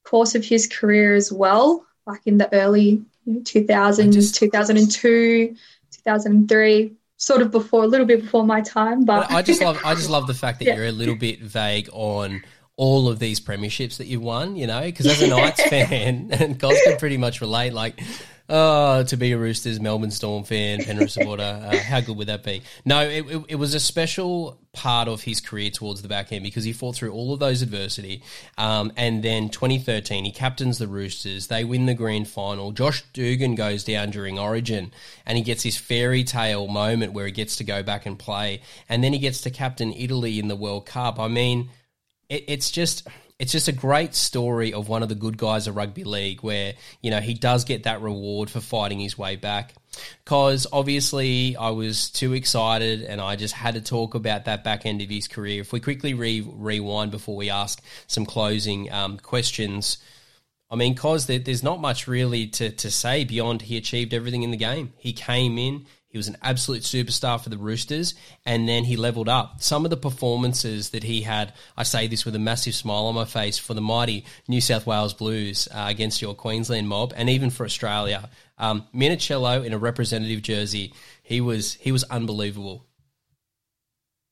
course 0.04 0.36
of 0.36 0.46
his 0.46 0.68
career 0.68 1.16
as 1.16 1.32
well 1.32 1.87
like 2.08 2.22
in 2.26 2.38
the 2.38 2.52
early 2.54 3.04
2000s, 3.28 4.14
just, 4.14 4.36
2002, 4.36 5.56
2003, 5.92 6.94
sort 7.18 7.42
of 7.42 7.52
before 7.52 7.84
a 7.84 7.88
little 7.88 8.06
bit 8.06 8.22
before 8.22 8.46
my 8.46 8.62
time. 8.62 9.04
But 9.04 9.30
I 9.30 9.42
just 9.42 9.62
love 9.62 9.80
I 9.84 9.94
just 9.94 10.10
love 10.10 10.28
the 10.28 10.34
fact 10.34 10.60
that 10.60 10.66
yeah. 10.68 10.76
you're 10.76 10.86
a 10.86 10.92
little 10.92 11.16
bit 11.16 11.42
vague 11.42 11.90
on 11.92 12.44
all 12.78 13.10
of 13.10 13.20
these 13.20 13.40
premierships 13.40 13.98
that 13.98 14.08
you 14.08 14.20
won. 14.20 14.56
You 14.56 14.68
know, 14.68 14.82
because 14.82 15.06
as 15.08 15.22
a 15.22 15.28
Knights 15.28 15.62
fan, 15.70 16.30
and 16.32 16.60
Cos 16.60 16.82
can 16.84 16.98
pretty 16.98 17.18
much 17.18 17.42
relate. 17.42 17.74
Like 17.74 18.02
Oh, 18.50 19.04
to 19.04 19.18
be 19.18 19.34
a 19.34 19.38
Roosters, 19.38 19.82
Melbourne 19.82 20.12
Storm 20.12 20.46
fan, 20.46 20.82
Penrith 20.82 21.12
supporter, 21.12 21.44
uh, 21.44 21.78
how 21.80 22.00
good 22.00 22.16
would 22.16 22.28
that 22.28 22.44
be? 22.44 22.62
No, 22.86 23.02
it, 23.02 23.26
it, 23.30 23.46
it, 23.50 23.56
was 23.56 23.74
a 23.74 23.80
special 23.80 24.58
part 24.72 25.10
of 25.10 25.22
his 25.22 25.42
career 25.42 25.70
towards 25.70 26.02
the 26.02 26.08
back 26.08 26.32
end 26.32 26.44
because 26.44 26.64
he 26.64 26.72
fought 26.72 26.96
through 26.96 27.12
all 27.12 27.34
of 27.34 27.42
those 27.42 27.62
adversity. 27.62 28.24
Um, 28.58 28.94
and 28.96 29.22
then 29.22 29.50
2013, 29.50 30.24
he 30.24 30.32
captains 30.32 30.78
the 30.78 30.88
Roosters. 30.88 31.48
They 31.48 31.66
win 31.66 31.88
the 31.88 31.94
grand 31.94 32.30
final. 32.30 32.72
Josh 32.72 33.04
Dugan 33.12 33.56
goes 33.56 33.84
down 33.84 34.12
during 34.12 34.40
Origin 34.40 34.94
and 35.26 35.38
he 35.38 35.44
gets 35.44 35.64
his 35.64 35.76
fairy 35.76 36.24
tale 36.24 36.68
moment 36.68 37.12
where 37.12 37.26
he 37.26 37.34
gets 37.34 37.58
to 37.58 37.66
go 37.66 37.84
back 37.84 38.06
and 38.06 38.18
play. 38.18 38.62
And 38.88 39.04
then 39.04 39.12
he 39.12 39.20
gets 39.20 39.42
to 39.42 39.50
captain 39.50 39.92
Italy 39.92 40.40
in 40.40 40.48
the 40.48 40.56
World 40.56 40.86
Cup. 40.86 41.20
I 41.20 41.28
mean, 41.28 41.70
it, 42.30 42.46
it's 42.48 42.72
just 42.72 43.06
it's 43.40 43.52
just 43.52 43.68
a 43.68 43.72
great 43.72 44.16
story 44.16 44.74
of 44.74 44.90
one 44.90 45.04
of 45.04 45.10
the 45.10 45.16
good 45.16 45.38
guys 45.38 45.68
of 45.68 45.76
rugby 45.76 46.04
league 46.04 46.42
where, 46.42 46.74
you 47.02 47.12
know, 47.12 47.20
he 47.20 47.36
does 47.36 47.66
get 47.66 47.84
that 47.84 48.02
reward 48.02 48.50
for 48.50 48.60
fighting 48.60 49.00
his 49.00 49.18
way 49.18 49.36
back. 49.36 49.74
Because 50.24 50.66
obviously 50.72 51.56
I 51.56 51.70
was 51.70 52.10
too 52.10 52.34
excited 52.34 53.04
and 53.04 53.22
I 53.22 53.36
just 53.36 53.54
had 53.54 53.76
to 53.76 53.82
talk 53.82 54.16
about 54.16 54.46
that 54.46 54.64
back 54.64 54.86
end 54.86 55.02
of 55.02 55.10
his 55.10 55.28
career. 55.28 55.62
If 55.62 55.72
we 55.72 55.80
quickly 55.80 56.16
re- 56.16 56.42
rewind 56.42 57.12
before 57.12 57.36
we 57.36 57.50
ask 57.52 57.82
some 58.08 58.26
closing 58.26 58.92
um, 58.92 59.18
questions, 59.18 59.98
I 60.70 60.76
mean, 60.76 60.96
cause 60.96 61.28
there's 61.28 61.64
not 61.64 61.80
much 61.80 62.08
really 62.08 62.48
to, 62.48 62.72
to 62.72 62.92
say 62.92 63.24
beyond 63.24 63.62
he 63.64 63.78
achieved 63.78 64.14
everything 64.14 64.44
in 64.44 64.52
the 64.52 64.58
game. 64.58 64.94
He 64.98 65.14
came 65.14 65.58
in, 65.60 65.86
he 66.18 66.20
was 66.20 66.28
an 66.28 66.38
absolute 66.42 66.82
superstar 66.82 67.40
for 67.40 67.50
the 67.50 67.60
Roosters, 67.60 68.16
and 68.44 68.68
then 68.68 68.86
he 68.86 68.98
leveled 68.98 69.30
up. 69.30 69.62
Some 69.62 69.86
of 69.86 69.92
the 69.92 69.98
performances 69.98 70.90
that 70.90 71.04
he 71.04 71.22
had, 71.22 71.54
I 71.78 71.84
say 71.84 72.08
this 72.08 72.26
with 72.26 72.36
a 72.36 72.40
massive 72.40 72.74
smile 72.74 73.06
on 73.06 73.14
my 73.14 73.26
face, 73.26 73.60
for 73.60 73.76
the 73.76 73.82
mighty 73.82 74.26
New 74.48 74.60
South 74.60 74.88
Wales 74.88 75.14
Blues 75.14 75.68
uh, 75.72 75.86
against 75.88 76.20
your 76.20 76.34
Queensland 76.34 76.90
mob, 76.90 77.14
and 77.16 77.30
even 77.30 77.52
for 77.52 77.66
Australia. 77.66 78.32
Um, 78.58 78.88
Minichiello 78.96 79.64
in 79.64 79.74
a 79.74 79.78
representative 79.78 80.42
jersey, 80.42 80.92
he 81.22 81.40
was 81.40 81.76
he 81.76 81.92
was 81.92 82.04
unbelievable. 82.06 82.88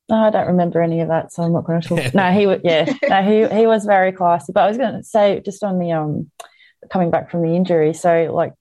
No, 0.10 0.16
I 0.16 0.32
don't 0.32 0.48
remember 0.48 0.82
any 0.82 1.02
of 1.02 1.10
that, 1.10 1.32
so 1.32 1.44
I'm 1.44 1.54
not 1.54 1.66
going 1.66 1.82
to 1.82 1.88
talk. 1.88 2.14
no, 2.16 2.32
he 2.32 2.48
was 2.48 2.62
yeah, 2.64 2.92
no, 3.08 3.22
he 3.22 3.56
he 3.56 3.68
was 3.68 3.86
very 3.86 4.12
classy. 4.12 4.54
But 4.54 4.64
I 4.64 4.68
was 4.68 4.78
going 4.78 4.94
to 4.96 5.04
say 5.04 5.40
just 5.46 5.64
on 5.64 5.78
the 5.78 5.92
um 5.92 6.32
coming 6.92 7.12
back 7.12 7.30
from 7.30 7.44
the 7.44 7.56
injury, 7.56 7.94
so 7.94 8.32
like 8.34 8.54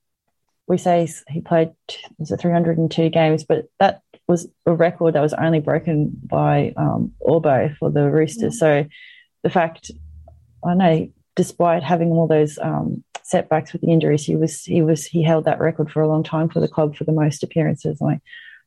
we 0.67 0.77
say 0.77 1.07
he 1.29 1.41
played 1.41 1.71
was 2.17 2.31
it 2.31 2.41
302 2.41 3.09
games, 3.09 3.43
but 3.43 3.65
that 3.79 4.01
was 4.27 4.47
a 4.65 4.73
record 4.73 5.13
that 5.13 5.21
was 5.21 5.33
only 5.33 5.59
broken 5.59 6.11
by 6.23 6.73
um, 6.77 7.11
Orbo 7.21 7.75
for 7.77 7.91
the 7.91 8.09
Roosters. 8.09 8.59
So 8.59 8.85
the 9.43 9.49
fact, 9.49 9.91
I 10.65 10.73
know, 10.73 11.09
despite 11.35 11.83
having 11.83 12.09
all 12.09 12.27
those 12.27 12.57
um, 12.57 13.03
setbacks 13.23 13.73
with 13.73 13.81
the 13.81 13.91
injuries, 13.91 14.25
he 14.25 14.35
was 14.35 14.63
he 14.63 14.81
was 14.81 15.05
he 15.05 15.21
held 15.21 15.45
that 15.45 15.59
record 15.59 15.91
for 15.91 16.01
a 16.01 16.07
long 16.07 16.23
time 16.23 16.49
for 16.49 16.59
the 16.59 16.67
club 16.67 16.95
for 16.95 17.03
the 17.03 17.11
most 17.11 17.43
appearances. 17.43 18.01
Like 18.01 18.19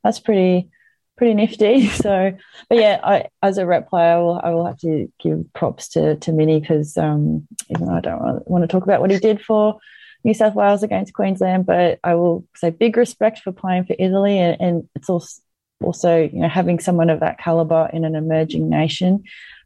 that's 0.05 0.21
pretty 0.21 0.71
pretty 1.17 1.35
nifty. 1.35 1.89
So, 1.89 2.33
but 2.69 2.79
yeah, 2.79 3.01
I, 3.03 3.25
as 3.43 3.59
a 3.59 3.67
rep 3.67 3.89
player, 3.89 4.15
I 4.15 4.19
will, 4.19 4.41
I 4.45 4.51
will 4.51 4.67
have 4.67 4.79
to 4.79 5.11
give 5.19 5.45
props 5.53 5.89
to 5.91 6.15
to 6.17 6.33
Mini 6.33 6.61
because 6.61 6.97
um, 6.97 7.49
even 7.71 7.87
though 7.87 7.95
I 7.95 8.01
don't 8.01 8.49
want 8.49 8.63
to 8.63 8.69
talk 8.69 8.85
about 8.85 9.01
what 9.01 9.11
he 9.11 9.19
did 9.19 9.43
for 9.43 9.81
New 10.25 10.35
South 10.35 10.55
Wales 10.55 10.83
against 10.83 11.15
Queensland, 11.15 11.67
but 11.67 11.99
I 12.03 12.15
will 12.15 12.45
say 12.57 12.71
big 12.71 12.97
respect 12.97 13.41
for 13.41 13.53
playing 13.53 13.85
for 13.85 13.95
Italy, 13.99 14.39
and, 14.39 14.61
and 14.61 14.89
it's 14.95 15.09
also 15.09 15.43
also 15.81 16.17
you 16.17 16.41
know 16.41 16.49
having 16.49 16.81
someone 16.81 17.11
of 17.11 17.21
that 17.21 17.39
caliber 17.39 17.89
in 17.93 18.05
an 18.05 18.17
emerging 18.17 18.69
nation 18.69 19.23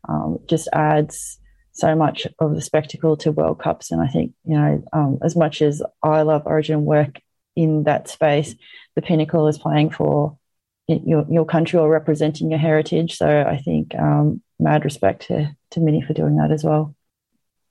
um, 0.09 0.39
just 0.47 0.69
adds 0.73 1.39
so 1.73 1.95
much 1.97 2.27
of 2.39 2.55
the 2.55 2.61
spectacle 2.61 3.17
to 3.17 3.33
World 3.33 3.59
Cups. 3.59 3.91
And 3.91 4.01
I 4.01 4.09
think 4.09 4.33
you 4.45 4.59
know 4.59 4.85
um, 4.93 5.19
as 5.23 5.37
much 5.37 5.63
as 5.63 5.83
I 6.03 6.23
love 6.23 6.43
Origin 6.47 6.85
work 6.85 7.21
in 7.57 7.85
that 7.85 8.09
space, 8.09 8.55
the 8.95 9.03
pinnacle 9.03 9.49
is 9.49 9.59
playing 9.59 9.91
for 9.91 10.39
your 10.87 11.27
your 11.31 11.47
country 11.47 11.79
or 11.79 11.89
representing 11.89 12.51
your 12.51 12.59
heritage. 12.59 13.17
So 13.17 13.45
I 13.49 13.59
think 13.59 13.95
um, 13.95 14.43
mad 14.59 14.85
respect 14.85 15.29
to 15.29 15.55
to 15.71 15.81
Mini 15.81 16.03
for 16.03 16.13
doing 16.13 16.37
that 16.37 16.51
as 16.51 16.63
well. 16.63 16.95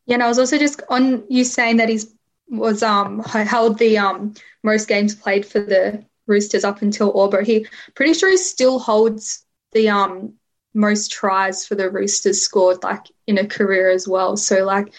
Yeah, 0.07 0.15
and 0.15 0.23
I 0.23 0.27
was 0.27 0.39
also 0.39 0.57
just 0.57 0.81
on 0.89 1.23
you 1.29 1.43
saying 1.43 1.77
that 1.77 1.89
he's 1.89 2.11
was 2.51 2.83
um 2.83 3.19
held 3.23 3.79
the 3.79 3.97
um 3.97 4.33
most 4.61 4.87
games 4.87 5.15
played 5.15 5.45
for 5.45 5.59
the 5.59 6.03
Roosters 6.27 6.63
up 6.63 6.81
until 6.81 7.19
Auburn. 7.19 7.45
He 7.45 7.65
pretty 7.95 8.13
sure 8.13 8.29
he 8.29 8.37
still 8.37 8.77
holds 8.77 9.45
the 9.71 9.89
um 9.89 10.33
most 10.73 11.11
tries 11.11 11.65
for 11.65 11.75
the 11.75 11.89
Roosters 11.89 12.41
scored 12.41 12.83
like 12.83 13.07
in 13.25 13.37
a 13.37 13.47
career 13.47 13.89
as 13.89 14.07
well. 14.07 14.37
So 14.37 14.65
like 14.65 14.93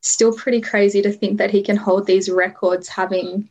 still 0.00 0.32
pretty 0.32 0.60
crazy 0.60 1.02
to 1.02 1.12
think 1.12 1.38
that 1.38 1.50
he 1.50 1.62
can 1.62 1.76
hold 1.76 2.06
these 2.06 2.28
records 2.28 2.88
having 2.88 3.48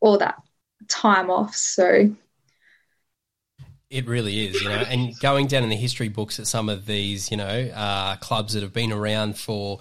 all 0.00 0.18
that 0.18 0.40
time 0.88 1.30
off. 1.30 1.54
So 1.54 2.14
it 3.88 4.06
really 4.06 4.46
is, 4.46 4.60
you 4.60 4.68
know, 4.68 4.74
and 4.74 5.18
going 5.20 5.46
down 5.46 5.62
in 5.62 5.68
the 5.68 5.76
history 5.76 6.08
books 6.08 6.40
at 6.40 6.46
some 6.46 6.68
of 6.68 6.86
these, 6.86 7.30
you 7.30 7.36
know, 7.36 7.70
uh, 7.74 8.16
clubs 8.16 8.54
that 8.54 8.62
have 8.62 8.72
been 8.72 8.92
around 8.92 9.38
for 9.38 9.78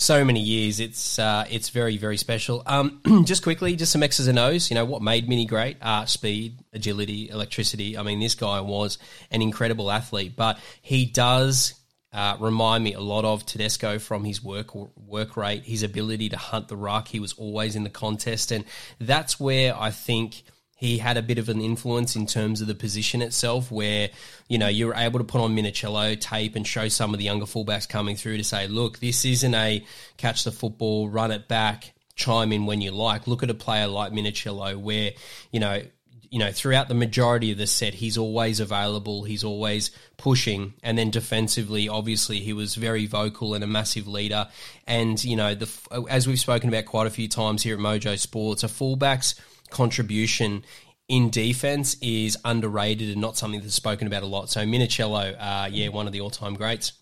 so 0.00 0.24
many 0.24 0.40
years. 0.40 0.80
It's 0.80 1.18
uh, 1.18 1.44
it's 1.50 1.68
very 1.68 1.96
very 1.98 2.16
special. 2.16 2.62
Um, 2.66 3.00
just 3.24 3.42
quickly, 3.42 3.76
just 3.76 3.92
some 3.92 4.02
X's 4.02 4.26
and 4.26 4.38
O's. 4.38 4.70
You 4.70 4.74
know 4.74 4.84
what 4.84 5.02
made 5.02 5.28
Mini 5.28 5.46
great? 5.46 5.76
Uh, 5.80 6.06
speed, 6.06 6.58
agility, 6.72 7.28
electricity. 7.28 7.96
I 7.96 8.02
mean, 8.02 8.18
this 8.18 8.34
guy 8.34 8.60
was 8.60 8.98
an 9.30 9.42
incredible 9.42 9.90
athlete, 9.90 10.34
but 10.34 10.58
he 10.82 11.06
does. 11.06 11.74
Uh, 12.12 12.36
remind 12.40 12.82
me 12.82 12.92
a 12.94 13.00
lot 13.00 13.24
of 13.24 13.46
Tedesco 13.46 14.00
from 14.00 14.24
his 14.24 14.42
work 14.42 14.74
work 14.74 15.36
rate, 15.36 15.62
his 15.62 15.84
ability 15.84 16.30
to 16.30 16.36
hunt 16.36 16.66
the 16.66 16.76
ruck. 16.76 17.06
He 17.06 17.20
was 17.20 17.34
always 17.34 17.76
in 17.76 17.84
the 17.84 17.90
contest, 17.90 18.50
and 18.50 18.64
that's 18.98 19.38
where 19.38 19.78
I 19.78 19.92
think 19.92 20.42
he 20.80 20.96
had 20.96 21.18
a 21.18 21.22
bit 21.22 21.36
of 21.36 21.50
an 21.50 21.60
influence 21.60 22.16
in 22.16 22.24
terms 22.24 22.62
of 22.62 22.66
the 22.66 22.74
position 22.74 23.20
itself, 23.20 23.70
where 23.70 24.08
you 24.48 24.56
know 24.56 24.66
you 24.66 24.86
were 24.86 24.94
able 24.94 25.18
to 25.18 25.24
put 25.26 25.42
on 25.42 25.54
Minichiello 25.54 26.18
tape 26.18 26.56
and 26.56 26.66
show 26.66 26.88
some 26.88 27.12
of 27.12 27.18
the 27.18 27.24
younger 27.26 27.44
fullbacks 27.44 27.86
coming 27.86 28.16
through 28.16 28.38
to 28.38 28.44
say, 28.44 28.66
look, 28.66 28.98
this 28.98 29.26
isn't 29.26 29.54
a 29.54 29.84
catch 30.16 30.44
the 30.44 30.50
football, 30.50 31.10
run 31.10 31.32
it 31.32 31.48
back, 31.48 31.92
chime 32.16 32.50
in 32.50 32.64
when 32.64 32.80
you 32.80 32.92
like. 32.92 33.26
Look 33.26 33.42
at 33.42 33.50
a 33.50 33.54
player 33.54 33.88
like 33.88 34.12
Minichiello, 34.12 34.74
where 34.80 35.12
you 35.52 35.60
know 35.60 35.82
you 36.30 36.38
know, 36.38 36.52
throughout 36.52 36.86
the 36.86 36.94
majority 36.94 37.50
of 37.50 37.58
the 37.58 37.66
set, 37.66 37.92
he's 37.92 38.16
always 38.16 38.60
available. 38.60 39.24
He's 39.24 39.42
always 39.42 39.90
pushing, 40.16 40.74
and 40.82 40.96
then 40.96 41.10
defensively, 41.10 41.88
obviously, 41.88 42.38
he 42.38 42.52
was 42.52 42.76
very 42.76 43.06
vocal 43.06 43.52
and 43.52 43.64
a 43.64 43.66
massive 43.66 44.06
leader. 44.06 44.48
And 44.86 45.22
you 45.22 45.36
know, 45.36 45.54
the 45.54 45.68
as 46.08 46.26
we've 46.26 46.38
spoken 46.38 46.70
about 46.70 46.86
quite 46.86 47.06
a 47.06 47.10
few 47.10 47.28
times 47.28 47.64
here 47.64 47.74
at 47.74 47.80
Mojo 47.80 48.18
Sports, 48.18 48.62
a 48.62 48.68
fullback's 48.68 49.34
contribution 49.70 50.64
in 51.08 51.30
defense 51.30 51.96
is 52.00 52.38
underrated 52.44 53.10
and 53.10 53.20
not 53.20 53.36
something 53.36 53.60
that's 53.60 53.74
spoken 53.74 54.06
about 54.06 54.22
a 54.22 54.26
lot. 54.26 54.48
So 54.48 54.60
Minichiello, 54.60 55.36
uh, 55.38 55.68
yeah, 55.70 55.88
one 55.88 56.06
of 56.06 56.12
the 56.12 56.20
all-time 56.20 56.54
greats. 56.54 56.92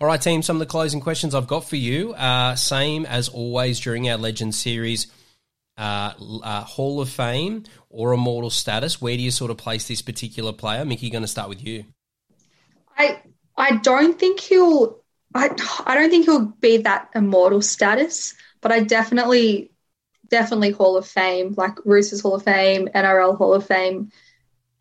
All 0.00 0.06
right, 0.06 0.20
team. 0.20 0.42
Some 0.42 0.56
of 0.56 0.60
the 0.60 0.66
closing 0.66 1.00
questions 1.00 1.34
I've 1.34 1.46
got 1.46 1.64
for 1.64 1.76
you, 1.76 2.12
uh, 2.14 2.54
same 2.56 3.06
as 3.06 3.28
always 3.28 3.80
during 3.80 4.08
our 4.08 4.18
Legend 4.18 4.54
series. 4.54 5.06
Uh, 5.76 6.12
uh, 6.44 6.60
Hall 6.60 7.00
of 7.00 7.08
Fame 7.08 7.64
or 7.90 8.12
immortal 8.12 8.50
status? 8.50 9.00
Where 9.00 9.16
do 9.16 9.22
you 9.22 9.32
sort 9.32 9.50
of 9.50 9.56
place 9.56 9.88
this 9.88 10.02
particular 10.02 10.52
player? 10.52 10.84
Mickey, 10.84 11.10
going 11.10 11.22
to 11.22 11.28
start 11.28 11.48
with 11.48 11.64
you. 11.66 11.84
I 12.96 13.20
I 13.56 13.78
don't 13.78 14.18
think 14.18 14.38
he'll 14.38 15.00
I 15.34 15.50
I 15.84 15.94
don't 15.94 16.10
think 16.10 16.26
he'll 16.26 16.46
be 16.60 16.76
that 16.78 17.10
immortal 17.14 17.60
status, 17.60 18.34
but 18.60 18.70
I 18.70 18.80
definitely 18.80 19.72
definitely 20.34 20.72
Hall 20.72 20.96
of 20.96 21.06
Fame, 21.06 21.54
like 21.56 21.78
Roosters 21.84 22.20
Hall 22.20 22.34
of 22.34 22.42
Fame, 22.42 22.88
NRL 22.92 23.38
Hall 23.38 23.54
of 23.54 23.64
Fame. 23.64 24.10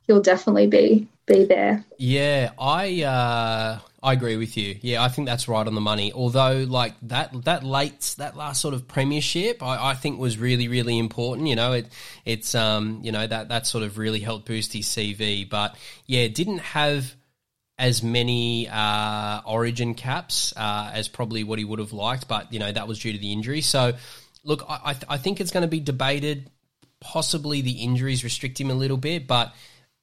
He'll 0.08 0.22
definitely 0.22 0.66
be 0.66 1.08
be 1.28 1.46
there. 1.46 1.86
Yeah, 2.00 2.52
I 2.58 3.04
uh, 3.04 3.80
I 4.02 4.14
agree 4.14 4.36
with 4.36 4.58
you. 4.58 4.78
Yeah, 4.82 5.04
I 5.04 5.10
think 5.10 5.28
that's 5.28 5.48
right 5.48 5.66
on 5.66 5.76
the 5.76 5.80
money. 5.80 6.12
Although, 6.12 6.66
like 6.68 6.96
that 7.04 7.46
that 7.46 7.64
late 7.64 8.16
that 8.18 8.36
last 8.36 8.62
sort 8.62 8.74
of 8.74 8.88
premiership, 8.88 9.62
I, 9.62 9.92
I 9.92 9.94
think 9.94 10.20
was 10.20 10.40
really 10.40 10.68
really 10.70 10.98
important. 10.98 11.48
You 11.48 11.56
know, 11.56 11.74
it 11.74 11.88
it's 12.26 12.56
um 12.56 13.02
you 13.04 13.12
know 13.12 13.28
that 13.28 13.50
that 13.50 13.68
sort 13.68 13.84
of 13.84 14.00
really 14.00 14.22
helped 14.22 14.48
boost 14.48 14.74
his 14.74 14.88
CV. 14.88 15.48
But 15.48 15.78
yeah, 16.08 16.28
didn't 16.30 16.60
have 16.60 17.14
as 17.78 18.02
many 18.02 18.68
uh, 18.70 19.42
Origin 19.46 19.94
caps 19.94 20.54
uh, 20.56 20.92
as 20.94 21.08
probably 21.08 21.44
what 21.44 21.60
he 21.60 21.66
would 21.66 21.80
have 21.80 21.94
liked. 21.94 22.28
But 22.28 22.52
you 22.52 22.58
know 22.60 22.72
that 22.72 22.88
was 22.88 22.98
due 22.98 23.14
to 23.14 23.20
the 23.20 23.32
injury. 23.32 23.62
So 23.62 23.94
look, 24.44 24.66
I 24.68 24.96
I, 25.10 25.18
think 25.18 25.42
it's 25.42 25.52
going 25.52 25.62
to 25.62 25.68
be 25.68 25.80
debated. 25.80 26.50
Possibly 27.00 27.62
the 27.62 27.84
injuries 27.84 28.24
restrict 28.24 28.60
him 28.60 28.70
a 28.70 28.74
little 28.74 28.98
bit, 28.98 29.28
but 29.28 29.54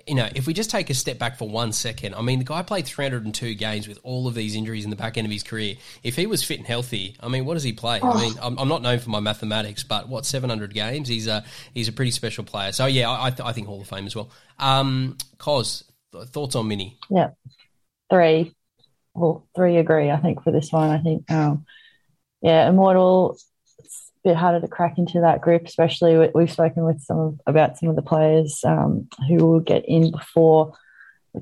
you 0.07 0.15
know, 0.15 0.29
if 0.35 0.47
we 0.47 0.55
just 0.55 0.71
take 0.71 0.91
a 0.91 0.95
step 0.95 1.19
back 1.19 1.39
for 1.39 1.49
one 1.49 1.73
second, 1.73 2.15
I 2.15 2.23
mean, 2.23 2.39
the 2.39 2.45
guy 2.45 2.63
played 2.63 2.87
302 2.87 3.55
games 3.55 3.87
with 3.87 3.99
all 4.03 4.27
of 4.27 4.35
these 4.35 4.57
injuries 4.57 4.85
in 4.85 4.91
the 4.91 4.97
back 4.97 5.17
end 5.17 5.27
of 5.27 5.31
his 5.31 5.43
career. 5.43 5.77
If 6.03 6.17
he 6.17 6.27
was 6.27 6.43
fit 6.43 6.59
and 6.59 6.67
healthy, 6.67 7.17
I 7.21 7.29
mean, 7.29 7.45
what 7.45 7.55
does 7.55 7.63
he 7.63 7.73
play? 7.73 8.01
Oh. 8.03 8.11
I 8.11 8.23
mean, 8.23 8.35
I'm, 8.41 8.59
I'm, 8.59 8.69
not 8.69 8.83
known 8.83 8.99
for 8.99 9.11
my 9.11 9.21
mathematics, 9.21 9.85
but 9.85 10.09
what 10.09 10.27
700 10.27 10.75
games? 10.75 11.09
He's 11.09 11.27
a 11.27 11.45
he's 11.75 11.89
a 11.89 11.93
pretty 11.93 12.11
special 12.11 12.45
player. 12.45 12.73
So 12.73 12.87
yeah, 12.87 13.11
I, 13.11 13.33
I 13.43 13.53
think 13.53 13.67
Hall 13.67 13.81
of 13.81 13.89
Fame 13.89 14.07
as 14.07 14.17
well. 14.17 14.31
Um, 14.59 15.17
Cos, 15.39 15.85
thoughts 16.13 16.55
on 16.55 16.69
Mini? 16.69 16.99
Yeah, 17.09 17.31
three. 18.11 18.55
Well, 19.15 19.47
three 19.55 19.77
agree. 19.77 20.11
I 20.11 20.19
think 20.19 20.43
for 20.43 20.53
this 20.53 20.73
one, 20.73 20.91
I 20.91 20.99
think 20.99 21.31
um, 21.31 21.67
yeah, 22.43 22.69
Immortal 22.69 23.39
bit 24.25 24.37
harder 24.37 24.61
to 24.61 24.69
crack 24.69 24.99
into 24.99 25.21
that 25.21 25.41
group, 25.41 25.67
especially 25.67 26.31
we've 26.35 26.51
spoken 26.51 26.85
with 26.85 27.01
some 27.03 27.19
of, 27.19 27.41
about 27.47 27.79
some 27.79 27.89
of 27.89 27.97
the 27.97 28.03
players 28.03 28.61
um, 28.65 29.09
who 29.29 29.37
will 29.37 29.61
get 29.61 29.85
in 29.87 30.11
before 30.11 30.75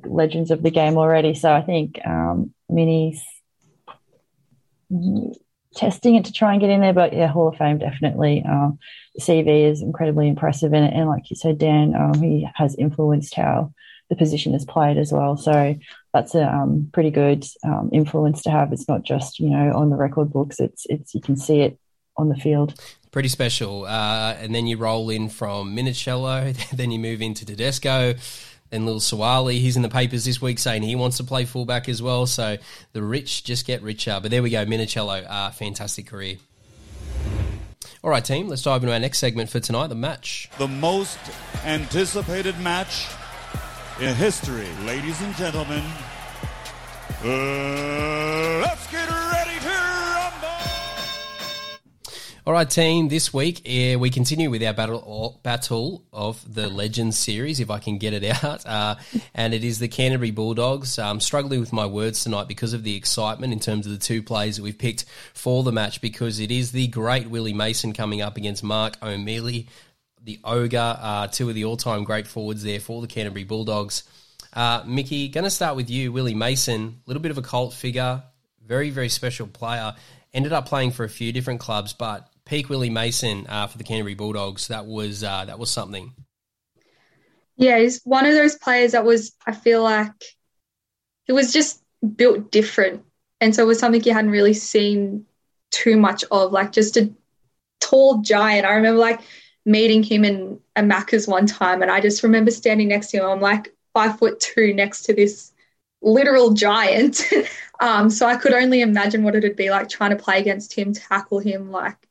legends 0.04 0.50
of 0.50 0.62
the 0.62 0.70
game 0.70 0.96
already. 0.96 1.34
So 1.34 1.52
I 1.52 1.62
think 1.62 1.98
um, 2.06 2.54
Mini's 2.68 3.22
testing 5.74 6.16
it 6.16 6.24
to 6.26 6.32
try 6.32 6.52
and 6.52 6.60
get 6.60 6.70
in 6.70 6.80
there, 6.80 6.92
but 6.92 7.12
yeah, 7.12 7.26
Hall 7.26 7.48
of 7.48 7.56
Fame 7.56 7.78
definitely. 7.78 8.44
Um, 8.48 8.78
the 9.14 9.22
CV 9.22 9.70
is 9.70 9.82
incredibly 9.82 10.28
impressive, 10.28 10.72
and, 10.72 10.92
and 10.92 11.08
like 11.08 11.30
you 11.30 11.36
said, 11.36 11.58
Dan, 11.58 11.94
um, 11.94 12.22
he 12.22 12.48
has 12.54 12.74
influenced 12.76 13.34
how 13.34 13.72
the 14.08 14.16
position 14.16 14.54
is 14.54 14.64
played 14.64 14.96
as 14.96 15.12
well. 15.12 15.36
So 15.36 15.76
that's 16.14 16.34
a 16.34 16.42
um, 16.48 16.88
pretty 16.92 17.10
good 17.10 17.44
um, 17.64 17.90
influence 17.92 18.42
to 18.42 18.50
have. 18.50 18.72
It's 18.72 18.88
not 18.88 19.02
just 19.02 19.38
you 19.38 19.50
know 19.50 19.72
on 19.74 19.90
the 19.90 19.96
record 19.96 20.32
books. 20.32 20.60
It's 20.60 20.86
it's 20.88 21.14
you 21.14 21.20
can 21.20 21.36
see 21.36 21.60
it 21.60 21.78
on 22.18 22.28
the 22.28 22.36
field. 22.36 22.78
Pretty 23.10 23.28
special. 23.28 23.86
Uh, 23.86 24.36
and 24.38 24.54
then 24.54 24.66
you 24.66 24.76
roll 24.76 25.08
in 25.08 25.28
from 25.28 25.74
Minichiello, 25.74 26.54
then 26.76 26.90
you 26.90 26.98
move 26.98 27.22
into 27.22 27.46
Tedesco. 27.46 28.14
Then 28.70 28.84
little 28.84 29.00
Suaalii, 29.00 29.60
he's 29.60 29.76
in 29.76 29.82
the 29.82 29.88
papers 29.88 30.26
this 30.26 30.42
week 30.42 30.58
saying 30.58 30.82
he 30.82 30.94
wants 30.94 31.16
to 31.16 31.24
play 31.24 31.46
fullback 31.46 31.88
as 31.88 32.02
well. 32.02 32.26
So 32.26 32.58
the 32.92 33.02
rich 33.02 33.44
just 33.44 33.66
get 33.66 33.80
richer. 33.82 34.18
But 34.20 34.30
there 34.30 34.42
we 34.42 34.50
go, 34.50 34.66
Minichiello, 34.66 35.24
uh, 35.26 35.50
fantastic 35.52 36.06
career. 36.06 36.36
All 38.04 38.10
right, 38.10 38.24
team, 38.24 38.48
let's 38.48 38.62
dive 38.62 38.82
into 38.82 38.92
our 38.92 39.00
next 39.00 39.18
segment 39.18 39.48
for 39.48 39.58
tonight 39.58 39.86
the 39.86 39.94
match. 39.94 40.50
The 40.58 40.68
most 40.68 41.18
anticipated 41.64 42.58
match 42.60 43.06
in 44.00 44.14
history, 44.14 44.68
ladies 44.84 45.20
and 45.22 45.34
gentlemen. 45.34 45.82
Uh, 47.24 48.60
let's 48.62 48.86
get 48.92 48.97
all 52.48 52.54
right, 52.54 52.70
team. 52.70 53.08
This 53.08 53.30
week 53.30 53.58
uh, 53.68 53.98
we 53.98 54.08
continue 54.08 54.48
with 54.48 54.62
our 54.62 54.72
battle 54.72 55.38
battle 55.42 56.02
of 56.14 56.42
the 56.54 56.70
Legends 56.70 57.18
series, 57.18 57.60
if 57.60 57.70
I 57.70 57.78
can 57.78 57.98
get 57.98 58.14
it 58.14 58.24
out. 58.42 58.64
Uh, 58.64 58.94
and 59.34 59.52
it 59.52 59.64
is 59.64 59.80
the 59.80 59.86
Canterbury 59.86 60.30
Bulldogs. 60.30 60.98
I'm 60.98 61.20
struggling 61.20 61.60
with 61.60 61.74
my 61.74 61.84
words 61.84 62.24
tonight 62.24 62.48
because 62.48 62.72
of 62.72 62.84
the 62.84 62.96
excitement 62.96 63.52
in 63.52 63.60
terms 63.60 63.84
of 63.84 63.92
the 63.92 63.98
two 63.98 64.22
plays 64.22 64.56
that 64.56 64.62
we've 64.62 64.78
picked 64.78 65.04
for 65.34 65.62
the 65.62 65.72
match. 65.72 66.00
Because 66.00 66.40
it 66.40 66.50
is 66.50 66.72
the 66.72 66.86
great 66.86 67.28
Willie 67.28 67.52
Mason 67.52 67.92
coming 67.92 68.22
up 68.22 68.38
against 68.38 68.64
Mark 68.64 68.96
O'Meley, 69.02 69.68
the 70.24 70.40
ogre, 70.42 70.96
uh, 70.98 71.26
two 71.26 71.50
of 71.50 71.54
the 71.54 71.66
all-time 71.66 72.02
great 72.02 72.26
forwards 72.26 72.62
there 72.62 72.80
for 72.80 73.02
the 73.02 73.08
Canterbury 73.08 73.44
Bulldogs. 73.44 74.04
Uh, 74.54 74.82
Mickey, 74.86 75.28
going 75.28 75.44
to 75.44 75.50
start 75.50 75.76
with 75.76 75.90
you, 75.90 76.12
Willie 76.12 76.32
Mason. 76.32 77.02
A 77.06 77.10
little 77.10 77.20
bit 77.20 77.30
of 77.30 77.36
a 77.36 77.42
cult 77.42 77.74
figure, 77.74 78.22
very 78.66 78.88
very 78.88 79.10
special 79.10 79.46
player. 79.46 79.94
Ended 80.32 80.54
up 80.54 80.66
playing 80.66 80.92
for 80.92 81.04
a 81.04 81.08
few 81.10 81.32
different 81.32 81.60
clubs, 81.60 81.92
but 81.92 82.27
peak 82.48 82.68
Willie 82.68 82.90
Mason 82.90 83.46
uh, 83.48 83.66
for 83.66 83.78
the 83.78 83.84
Canterbury 83.84 84.14
Bulldogs. 84.14 84.68
That 84.68 84.86
was 84.86 85.22
uh, 85.22 85.44
that 85.44 85.58
was 85.58 85.70
something. 85.70 86.12
Yeah, 87.56 87.78
he's 87.78 88.00
one 88.04 88.26
of 88.26 88.34
those 88.34 88.56
players 88.56 88.92
that 88.92 89.04
was. 89.04 89.32
I 89.46 89.52
feel 89.52 89.82
like 89.82 90.12
he 91.24 91.32
was 91.32 91.52
just 91.52 91.82
built 92.16 92.50
different, 92.50 93.04
and 93.40 93.54
so 93.54 93.62
it 93.62 93.66
was 93.66 93.78
something 93.78 94.02
you 94.02 94.12
hadn't 94.12 94.30
really 94.30 94.54
seen 94.54 95.26
too 95.70 95.96
much 95.96 96.24
of. 96.30 96.52
Like 96.52 96.72
just 96.72 96.96
a 96.96 97.12
tall 97.80 98.22
giant. 98.22 98.66
I 98.66 98.72
remember 98.72 99.00
like 99.00 99.20
meeting 99.64 100.02
him 100.02 100.24
in 100.24 100.58
a 100.74 100.82
Macca's 100.82 101.28
one 101.28 101.46
time, 101.46 101.82
and 101.82 101.90
I 101.90 102.00
just 102.00 102.22
remember 102.22 102.50
standing 102.50 102.88
next 102.88 103.10
to 103.10 103.18
him. 103.18 103.26
I'm 103.26 103.40
like 103.40 103.74
five 103.92 104.18
foot 104.18 104.40
two 104.40 104.72
next 104.74 105.02
to 105.02 105.14
this 105.14 105.52
literal 106.00 106.52
giant. 106.52 107.22
um, 107.80 108.08
so 108.08 108.26
I 108.26 108.36
could 108.36 108.54
only 108.54 108.80
imagine 108.80 109.22
what 109.22 109.34
it 109.34 109.42
would 109.42 109.56
be 109.56 109.70
like 109.70 109.88
trying 109.88 110.10
to 110.10 110.22
play 110.22 110.40
against 110.40 110.72
him, 110.72 110.94
tackle 110.94 111.40
him. 111.40 111.70
Like 111.70 112.07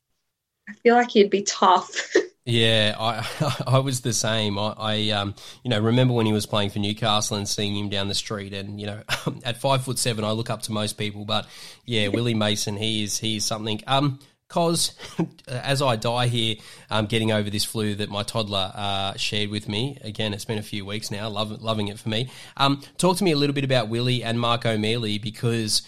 I 0.67 0.73
feel 0.73 0.95
like 0.95 1.11
he'd 1.11 1.29
be 1.29 1.43
tough. 1.43 2.13
Yeah, 2.49 2.95
I 2.97 3.27
I 3.67 3.79
was 3.79 4.01
the 4.01 4.13
same. 4.13 4.57
I, 4.57 4.73
I, 4.77 5.09
um 5.09 5.35
you 5.63 5.69
know 5.69 5.81
remember 5.81 6.13
when 6.13 6.25
he 6.25 6.31
was 6.31 6.45
playing 6.45 6.69
for 6.69 6.79
Newcastle 6.79 7.35
and 7.35 7.47
seeing 7.47 7.75
him 7.75 7.89
down 7.89 8.07
the 8.07 8.15
street, 8.15 8.53
and 8.53 8.79
you 8.79 8.87
know 8.87 9.01
at 9.43 9.57
five 9.57 9.83
foot 9.83 9.99
seven, 9.99 10.23
I 10.23 10.31
look 10.31 10.49
up 10.49 10.61
to 10.63 10.71
most 10.71 10.93
people, 10.93 11.25
but 11.25 11.45
yeah, 11.83 12.07
Willie 12.07 12.33
Mason, 12.33 12.77
he 12.77 13.03
is 13.03 13.17
he 13.17 13.35
is 13.35 13.45
something. 13.45 13.81
Um, 13.85 14.19
Cos 14.47 14.95
as 15.49 15.81
I 15.81 15.97
die 15.97 16.27
here, 16.27 16.55
um, 16.89 17.07
getting 17.07 17.33
over 17.33 17.49
this 17.49 17.65
flu 17.65 17.95
that 17.95 18.09
my 18.09 18.23
toddler 18.23 18.71
uh, 18.73 19.13
shared 19.17 19.49
with 19.49 19.67
me. 19.67 19.97
Again, 20.01 20.33
it's 20.33 20.45
been 20.45 20.57
a 20.57 20.63
few 20.63 20.85
weeks 20.85 21.11
now. 21.11 21.27
Love 21.27 21.61
loving 21.61 21.89
it 21.89 21.99
for 21.99 22.07
me. 22.07 22.29
Um, 22.55 22.81
talk 22.97 23.17
to 23.17 23.25
me 23.25 23.33
a 23.33 23.35
little 23.35 23.53
bit 23.53 23.65
about 23.65 23.89
Willie 23.89 24.23
and 24.23 24.39
Mark 24.39 24.65
O'Meley 24.65 25.17
because 25.17 25.81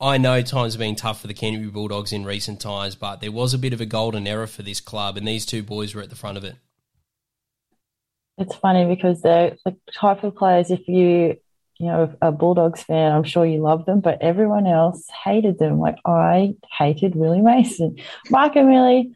I 0.00 0.16
know 0.16 0.42
times 0.42 0.74
have 0.74 0.78
been 0.78 0.94
tough 0.94 1.20
for 1.20 1.26
the 1.26 1.34
Canterbury 1.34 1.70
Bulldogs 1.70 2.12
in 2.12 2.24
recent 2.24 2.60
times, 2.60 2.94
but 2.94 3.20
there 3.20 3.32
was 3.32 3.52
a 3.52 3.58
bit 3.58 3.72
of 3.72 3.80
a 3.80 3.86
golden 3.86 4.28
era 4.28 4.46
for 4.46 4.62
this 4.62 4.80
club, 4.80 5.16
and 5.16 5.26
these 5.26 5.44
two 5.44 5.62
boys 5.62 5.94
were 5.94 6.02
at 6.02 6.10
the 6.10 6.16
front 6.16 6.38
of 6.38 6.44
it. 6.44 6.54
It's 8.38 8.54
funny 8.54 8.86
because 8.86 9.20
they're 9.22 9.56
the 9.64 9.76
type 9.92 10.22
of 10.22 10.36
players, 10.36 10.70
if 10.70 10.86
you, 10.86 11.36
you 11.78 11.86
know, 11.86 12.14
a 12.22 12.30
Bulldogs 12.30 12.84
fan, 12.84 13.10
I'm 13.10 13.24
sure 13.24 13.44
you 13.44 13.60
love 13.60 13.86
them, 13.86 13.98
but 13.98 14.22
everyone 14.22 14.68
else 14.68 15.04
hated 15.24 15.58
them. 15.58 15.80
Like 15.80 15.96
I 16.04 16.54
hated 16.78 17.16
Willie 17.16 17.40
Mason. 17.40 17.96
Mark 18.30 18.54
O'Meley, 18.54 19.12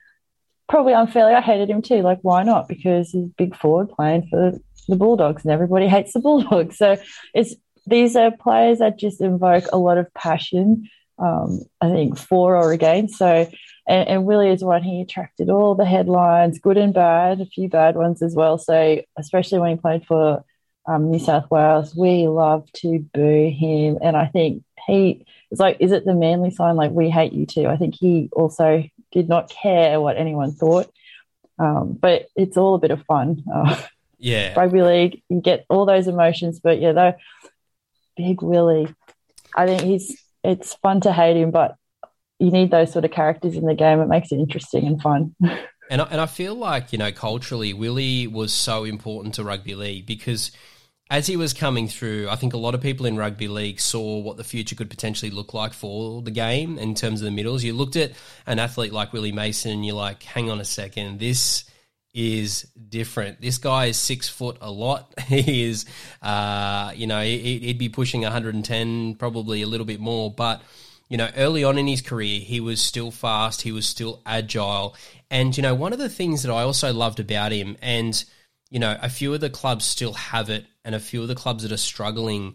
probably 0.68 0.94
unfairly, 0.94 1.34
I 1.34 1.40
hated 1.40 1.70
him 1.70 1.82
too. 1.82 2.02
Like, 2.02 2.18
why 2.22 2.42
not? 2.42 2.66
Because 2.66 3.10
he's 3.10 3.28
big 3.38 3.54
forward 3.54 3.90
playing 3.90 4.26
for 4.28 4.58
the 4.88 4.96
Bulldogs 4.96 5.44
and 5.44 5.52
everybody 5.52 5.86
hates 5.86 6.12
the 6.12 6.18
Bulldogs. 6.18 6.76
So 6.76 6.96
it's 7.34 7.54
these 7.86 8.16
are 8.16 8.30
players 8.30 8.78
that 8.78 8.98
just 8.98 9.20
invoke 9.20 9.64
a 9.72 9.78
lot 9.78 9.98
of 9.98 10.12
passion, 10.14 10.88
um, 11.18 11.60
I 11.80 11.90
think, 11.90 12.18
for 12.18 12.56
or 12.56 12.72
against. 12.72 13.18
So, 13.18 13.48
and, 13.88 14.08
and 14.08 14.24
Willie 14.24 14.50
is 14.50 14.62
one 14.62 14.82
he 14.82 15.00
attracted 15.00 15.50
all 15.50 15.74
the 15.74 15.84
headlines, 15.84 16.58
good 16.58 16.76
and 16.76 16.94
bad, 16.94 17.40
a 17.40 17.46
few 17.46 17.68
bad 17.68 17.96
ones 17.96 18.22
as 18.22 18.34
well. 18.34 18.58
So, 18.58 19.02
especially 19.18 19.58
when 19.58 19.76
he 19.76 19.80
played 19.80 20.06
for 20.06 20.44
um, 20.86 21.10
New 21.10 21.18
South 21.18 21.50
Wales, 21.50 21.94
we 21.94 22.28
love 22.28 22.70
to 22.74 23.00
boo 23.12 23.50
him. 23.50 23.98
And 24.02 24.16
I 24.16 24.26
think 24.26 24.64
he 24.86 25.26
is 25.50 25.60
like, 25.60 25.76
is 25.80 25.92
it 25.92 26.04
the 26.04 26.14
manly 26.14 26.50
sign? 26.50 26.76
Like, 26.76 26.92
we 26.92 27.10
hate 27.10 27.32
you 27.32 27.46
too. 27.46 27.66
I 27.66 27.76
think 27.76 27.94
he 27.94 28.28
also 28.32 28.84
did 29.10 29.28
not 29.28 29.50
care 29.50 30.00
what 30.00 30.16
anyone 30.16 30.52
thought. 30.52 30.90
Um, 31.58 31.92
but 31.92 32.28
it's 32.34 32.56
all 32.56 32.74
a 32.74 32.78
bit 32.80 32.90
of 32.90 33.04
fun. 33.04 33.44
Uh, 33.52 33.80
Yeah. 34.22 34.54
Rugby 34.56 34.82
league, 34.82 35.22
you 35.28 35.40
get 35.40 35.66
all 35.68 35.84
those 35.84 36.06
emotions, 36.06 36.60
but 36.60 36.80
yeah, 36.80 36.92
though, 36.92 37.14
Big 38.16 38.42
Willie, 38.42 38.94
I 39.56 39.66
think 39.66 39.82
he's, 39.82 40.22
it's 40.44 40.74
fun 40.74 41.00
to 41.02 41.12
hate 41.12 41.36
him, 41.36 41.50
but 41.50 41.76
you 42.38 42.50
need 42.50 42.70
those 42.70 42.92
sort 42.92 43.04
of 43.04 43.10
characters 43.10 43.56
in 43.56 43.66
the 43.66 43.74
game. 43.74 44.00
It 44.00 44.08
makes 44.08 44.32
it 44.32 44.36
interesting 44.36 44.86
and 44.86 45.00
fun. 45.00 45.34
And 45.90 46.00
I, 46.00 46.04
and 46.06 46.20
I 46.22 46.26
feel 46.26 46.54
like, 46.54 46.92
you 46.92 46.98
know, 46.98 47.12
culturally, 47.12 47.74
Willie 47.74 48.26
was 48.26 48.54
so 48.54 48.84
important 48.84 49.34
to 49.34 49.44
rugby 49.44 49.74
league 49.74 50.06
because 50.06 50.50
as 51.10 51.26
he 51.26 51.36
was 51.36 51.52
coming 51.52 51.86
through, 51.86 52.30
I 52.30 52.36
think 52.36 52.54
a 52.54 52.56
lot 52.56 52.74
of 52.74 52.80
people 52.80 53.04
in 53.04 53.18
rugby 53.18 53.46
league 53.46 53.78
saw 53.78 54.18
what 54.20 54.38
the 54.38 54.44
future 54.44 54.74
could 54.74 54.88
potentially 54.88 55.30
look 55.30 55.52
like 55.52 55.74
for 55.74 56.22
the 56.22 56.30
game 56.30 56.78
in 56.78 56.94
terms 56.94 57.20
of 57.20 57.26
the 57.26 57.30
middles. 57.30 57.62
You 57.62 57.74
looked 57.74 57.96
at 57.96 58.12
an 58.46 58.58
athlete 58.58 58.94
like 58.94 59.12
Willie 59.12 59.32
Mason, 59.32 59.72
and 59.72 59.84
you're 59.84 59.94
like, 59.94 60.22
hang 60.22 60.50
on 60.50 60.60
a 60.60 60.64
second, 60.64 61.20
this 61.20 61.64
is 62.14 62.66
different. 62.88 63.40
This 63.40 63.58
guy 63.58 63.86
is 63.86 63.96
six 63.96 64.28
foot 64.28 64.58
a 64.60 64.70
lot. 64.70 65.12
he 65.26 65.64
is, 65.64 65.86
uh, 66.20 66.92
you 66.94 67.06
know, 67.06 67.22
he'd 67.22 67.78
be 67.78 67.88
pushing 67.88 68.22
110, 68.22 69.14
probably 69.14 69.62
a 69.62 69.66
little 69.66 69.86
bit 69.86 70.00
more, 70.00 70.30
but 70.30 70.62
you 71.12 71.18
know, 71.18 71.28
early 71.36 71.62
on 71.62 71.76
in 71.76 71.86
his 71.86 72.00
career, 72.00 72.40
he 72.40 72.58
was 72.58 72.80
still 72.80 73.10
fast, 73.10 73.60
he 73.60 73.70
was 73.70 73.86
still 73.86 74.22
agile. 74.24 74.96
And, 75.30 75.54
you 75.54 75.62
know, 75.62 75.74
one 75.74 75.92
of 75.92 75.98
the 75.98 76.08
things 76.08 76.42
that 76.42 76.50
I 76.50 76.62
also 76.62 76.90
loved 76.90 77.20
about 77.20 77.52
him, 77.52 77.76
and, 77.82 78.24
you 78.70 78.78
know, 78.78 78.96
a 78.98 79.10
few 79.10 79.34
of 79.34 79.42
the 79.42 79.50
clubs 79.50 79.84
still 79.84 80.14
have 80.14 80.48
it, 80.48 80.64
and 80.86 80.94
a 80.94 81.00
few 81.00 81.20
of 81.20 81.28
the 81.28 81.34
clubs 81.34 81.64
that 81.64 81.72
are 81.72 81.76
struggling 81.76 82.54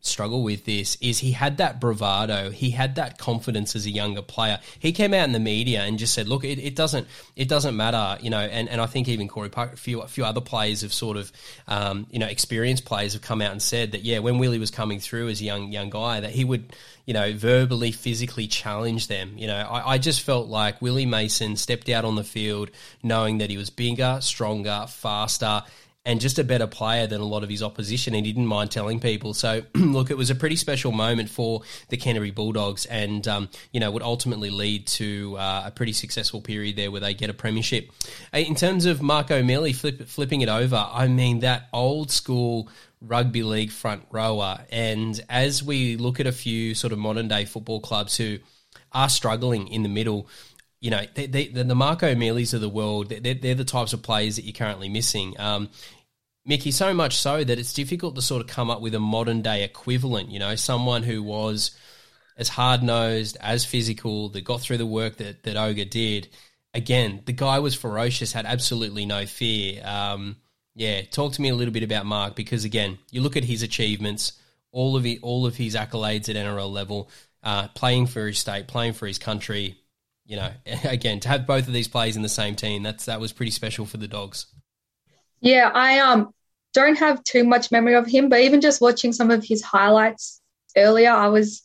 struggle 0.00 0.42
with 0.42 0.64
this 0.64 0.96
is 1.00 1.18
he 1.18 1.32
had 1.32 1.56
that 1.58 1.80
bravado 1.80 2.50
he 2.50 2.70
had 2.70 2.94
that 2.94 3.18
confidence 3.18 3.74
as 3.74 3.86
a 3.86 3.90
younger 3.90 4.22
player. 4.22 4.58
He 4.78 4.92
came 4.92 5.12
out 5.12 5.24
in 5.24 5.32
the 5.32 5.40
media 5.40 5.82
and 5.82 5.98
just 5.98 6.14
said 6.14 6.28
look 6.28 6.44
it, 6.44 6.58
it 6.58 6.76
doesn't 6.76 7.08
it 7.34 7.48
doesn't 7.48 7.76
matter 7.76 8.22
you 8.22 8.30
know 8.30 8.38
and, 8.38 8.68
and 8.68 8.80
I 8.80 8.86
think 8.86 9.08
even 9.08 9.28
Corey 9.28 9.48
Park 9.48 9.72
a 9.72 9.76
few, 9.76 10.00
a 10.00 10.08
few 10.08 10.24
other 10.24 10.40
players 10.40 10.82
have 10.82 10.92
sort 10.92 11.16
of 11.16 11.32
um, 11.66 12.06
you 12.10 12.18
know 12.18 12.26
experienced 12.26 12.84
players 12.84 13.14
have 13.14 13.22
come 13.22 13.42
out 13.42 13.52
and 13.52 13.60
said 13.60 13.92
that 13.92 14.02
yeah 14.02 14.20
when 14.20 14.38
Willie 14.38 14.58
was 14.58 14.70
coming 14.70 15.00
through 15.00 15.28
as 15.28 15.40
a 15.40 15.44
young 15.44 15.72
young 15.72 15.90
guy 15.90 16.20
that 16.20 16.30
he 16.30 16.44
would 16.44 16.72
you 17.04 17.14
know 17.14 17.32
verbally 17.32 17.92
physically 17.92 18.46
challenge 18.46 19.08
them. 19.08 19.32
You 19.36 19.48
know 19.48 19.56
I, 19.58 19.94
I 19.94 19.98
just 19.98 20.22
felt 20.22 20.48
like 20.48 20.80
Willie 20.80 21.06
Mason 21.06 21.56
stepped 21.56 21.88
out 21.88 22.04
on 22.04 22.14
the 22.14 22.24
field 22.24 22.70
knowing 23.02 23.38
that 23.38 23.50
he 23.50 23.56
was 23.56 23.70
bigger 23.70 24.18
stronger 24.20 24.86
faster 24.88 25.64
and 26.06 26.20
just 26.20 26.38
a 26.38 26.44
better 26.44 26.66
player 26.66 27.06
than 27.06 27.20
a 27.20 27.24
lot 27.24 27.42
of 27.42 27.50
his 27.50 27.62
opposition. 27.62 28.14
And 28.14 28.24
he 28.24 28.32
didn't 28.32 28.46
mind 28.46 28.70
telling 28.70 29.00
people. 29.00 29.34
So, 29.34 29.62
look, 29.74 30.10
it 30.10 30.16
was 30.16 30.30
a 30.30 30.34
pretty 30.34 30.56
special 30.56 30.92
moment 30.92 31.28
for 31.28 31.62
the 31.88 31.98
Canterbury 31.98 32.30
Bulldogs, 32.30 32.86
and 32.86 33.26
um, 33.28 33.48
you 33.72 33.80
know 33.80 33.90
would 33.90 34.02
ultimately 34.02 34.48
lead 34.48 34.86
to 34.86 35.36
uh, 35.36 35.64
a 35.66 35.70
pretty 35.70 35.92
successful 35.92 36.40
period 36.40 36.76
there 36.76 36.90
where 36.90 37.00
they 37.00 37.12
get 37.12 37.28
a 37.28 37.34
premiership. 37.34 37.90
Uh, 38.32 38.38
in 38.38 38.54
terms 38.54 38.86
of 38.86 39.02
Mark 39.02 39.30
O'Meley 39.30 39.74
flip, 39.74 40.06
flipping 40.06 40.40
it 40.40 40.48
over, 40.48 40.86
I 40.90 41.08
mean 41.08 41.40
that 41.40 41.68
old 41.72 42.10
school 42.10 42.70
rugby 43.00 43.42
league 43.42 43.70
front 43.70 44.04
rower. 44.10 44.60
And 44.70 45.20
as 45.28 45.62
we 45.62 45.96
look 45.96 46.20
at 46.20 46.26
a 46.26 46.32
few 46.32 46.74
sort 46.74 46.92
of 46.92 46.98
modern 46.98 47.28
day 47.28 47.44
football 47.44 47.80
clubs 47.80 48.16
who 48.16 48.38
are 48.92 49.08
struggling 49.08 49.68
in 49.68 49.82
the 49.82 49.88
middle, 49.88 50.28
you 50.80 50.90
know, 50.90 51.02
they, 51.14 51.26
they, 51.26 51.48
the 51.48 51.74
Mark 51.74 52.02
O'Meleys 52.02 52.54
of 52.54 52.60
the 52.60 52.68
world, 52.68 53.08
they're, 53.08 53.34
they're, 53.34 53.54
the 53.54 53.64
types 53.64 53.92
of 53.92 54.02
players 54.02 54.36
that 54.36 54.44
you're 54.44 54.52
currently 54.52 54.88
missing. 54.88 55.34
Um, 55.38 55.70
Mickey, 56.46 56.70
so 56.70 56.94
much 56.94 57.16
so 57.16 57.42
that 57.42 57.58
it's 57.58 57.72
difficult 57.72 58.14
to 58.14 58.22
sort 58.22 58.40
of 58.40 58.46
come 58.46 58.70
up 58.70 58.80
with 58.80 58.94
a 58.94 59.00
modern 59.00 59.42
day 59.42 59.64
equivalent, 59.64 60.30
you 60.30 60.38
know, 60.38 60.54
someone 60.54 61.02
who 61.02 61.20
was 61.22 61.72
as 62.36 62.48
hard 62.48 62.84
nosed, 62.84 63.36
as 63.40 63.64
physical, 63.64 64.28
that 64.28 64.44
got 64.44 64.60
through 64.60 64.78
the 64.78 64.86
work 64.86 65.16
that, 65.16 65.42
that 65.42 65.56
Ogre 65.56 65.84
did. 65.84 66.28
Again, 66.72 67.22
the 67.24 67.32
guy 67.32 67.58
was 67.58 67.74
ferocious, 67.74 68.32
had 68.32 68.46
absolutely 68.46 69.06
no 69.06 69.26
fear. 69.26 69.82
Um, 69.84 70.36
yeah, 70.76 71.02
talk 71.02 71.32
to 71.32 71.42
me 71.42 71.48
a 71.48 71.54
little 71.54 71.74
bit 71.74 71.82
about 71.82 72.06
Mark 72.06 72.36
because 72.36 72.64
again, 72.64 72.98
you 73.10 73.22
look 73.22 73.36
at 73.36 73.44
his 73.44 73.62
achievements, 73.62 74.32
all 74.70 74.94
of 74.94 75.04
it, 75.04 75.18
all 75.22 75.46
of 75.46 75.56
his 75.56 75.74
accolades 75.74 76.28
at 76.28 76.36
NRL 76.36 76.70
level, 76.70 77.10
uh, 77.42 77.68
playing 77.68 78.06
for 78.06 78.26
his 78.26 78.38
state, 78.38 78.68
playing 78.68 78.92
for 78.92 79.06
his 79.06 79.18
country. 79.18 79.80
You 80.26 80.36
know, 80.36 80.50
again, 80.84 81.18
to 81.20 81.28
have 81.28 81.46
both 81.46 81.66
of 81.66 81.72
these 81.72 81.88
players 81.88 82.14
in 82.14 82.22
the 82.22 82.28
same 82.28 82.54
team, 82.54 82.84
that's 82.84 83.06
that 83.06 83.18
was 83.20 83.32
pretty 83.32 83.52
special 83.52 83.84
for 83.84 83.96
the 83.96 84.06
Dogs. 84.06 84.46
Yeah, 85.40 85.70
I 85.72 85.98
um 86.00 86.32
don't 86.76 86.98
have 86.98 87.24
too 87.24 87.42
much 87.42 87.72
memory 87.72 87.94
of 87.94 88.06
him, 88.06 88.28
but 88.28 88.40
even 88.40 88.60
just 88.60 88.82
watching 88.82 89.12
some 89.12 89.30
of 89.30 89.42
his 89.42 89.62
highlights 89.62 90.40
earlier, 90.76 91.10
I 91.10 91.28
was 91.28 91.62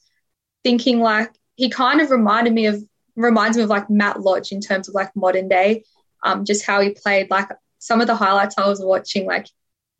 thinking 0.63 1.01
like 1.01 1.31
he 1.55 1.69
kind 1.69 1.99
of 1.99 2.09
reminded 2.09 2.53
me 2.53 2.67
of 2.67 2.81
reminds 3.17 3.57
me 3.57 3.63
of 3.63 3.69
like 3.69 3.89
Matt 3.89 4.21
Lodge 4.21 4.53
in 4.53 4.61
terms 4.61 4.87
of 4.87 4.95
like 4.95 5.13
modern 5.15 5.49
day, 5.49 5.83
um, 6.23 6.45
just 6.45 6.65
how 6.65 6.79
he 6.79 6.91
played. 6.91 7.29
Like 7.29 7.49
some 7.77 7.99
of 7.99 8.07
the 8.07 8.15
highlights 8.15 8.55
I 8.57 8.67
was 8.69 8.81
watching, 8.83 9.25
like 9.25 9.47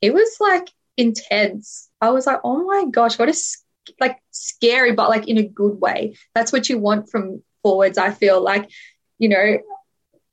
he 0.00 0.10
was 0.10 0.36
like 0.40 0.68
intense. 0.96 1.90
I 2.00 2.10
was 2.10 2.26
like, 2.26 2.40
oh 2.42 2.64
my 2.64 2.86
gosh, 2.90 3.18
what 3.18 3.28
a 3.28 3.34
like 4.00 4.18
scary, 4.30 4.92
but 4.92 5.10
like 5.10 5.28
in 5.28 5.36
a 5.36 5.42
good 5.42 5.78
way. 5.78 6.16
That's 6.34 6.52
what 6.52 6.70
you 6.70 6.78
want 6.78 7.10
from 7.10 7.42
forwards. 7.62 7.98
I 7.98 8.12
feel 8.12 8.40
like, 8.40 8.70
you 9.18 9.28
know, 9.28 9.58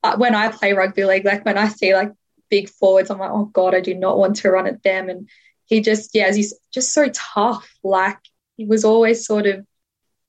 uh, 0.03 0.15
when 0.15 0.35
I 0.35 0.47
play 0.49 0.71
rugby 0.71 1.03
league, 1.03 1.25
like 1.25 1.43
when 1.43 1.57
I 1.57 1.67
see 1.67 1.93
like 1.93 2.13
big 2.49 2.69
forwards. 2.69 3.09
I'm 3.09 3.19
like, 3.19 3.31
oh 3.31 3.45
God, 3.45 3.75
I 3.75 3.81
do 3.81 3.93
not 3.93 4.17
want 4.17 4.37
to 4.37 4.51
run 4.51 4.67
at 4.67 4.83
them. 4.83 5.09
And 5.09 5.29
he 5.65 5.81
just, 5.81 6.11
yeah, 6.13 6.33
he's 6.33 6.53
just 6.73 6.93
so 6.93 7.09
tough. 7.13 7.71
Like 7.83 8.19
he 8.57 8.65
was 8.65 8.83
always 8.83 9.25
sort 9.25 9.45
of 9.47 9.65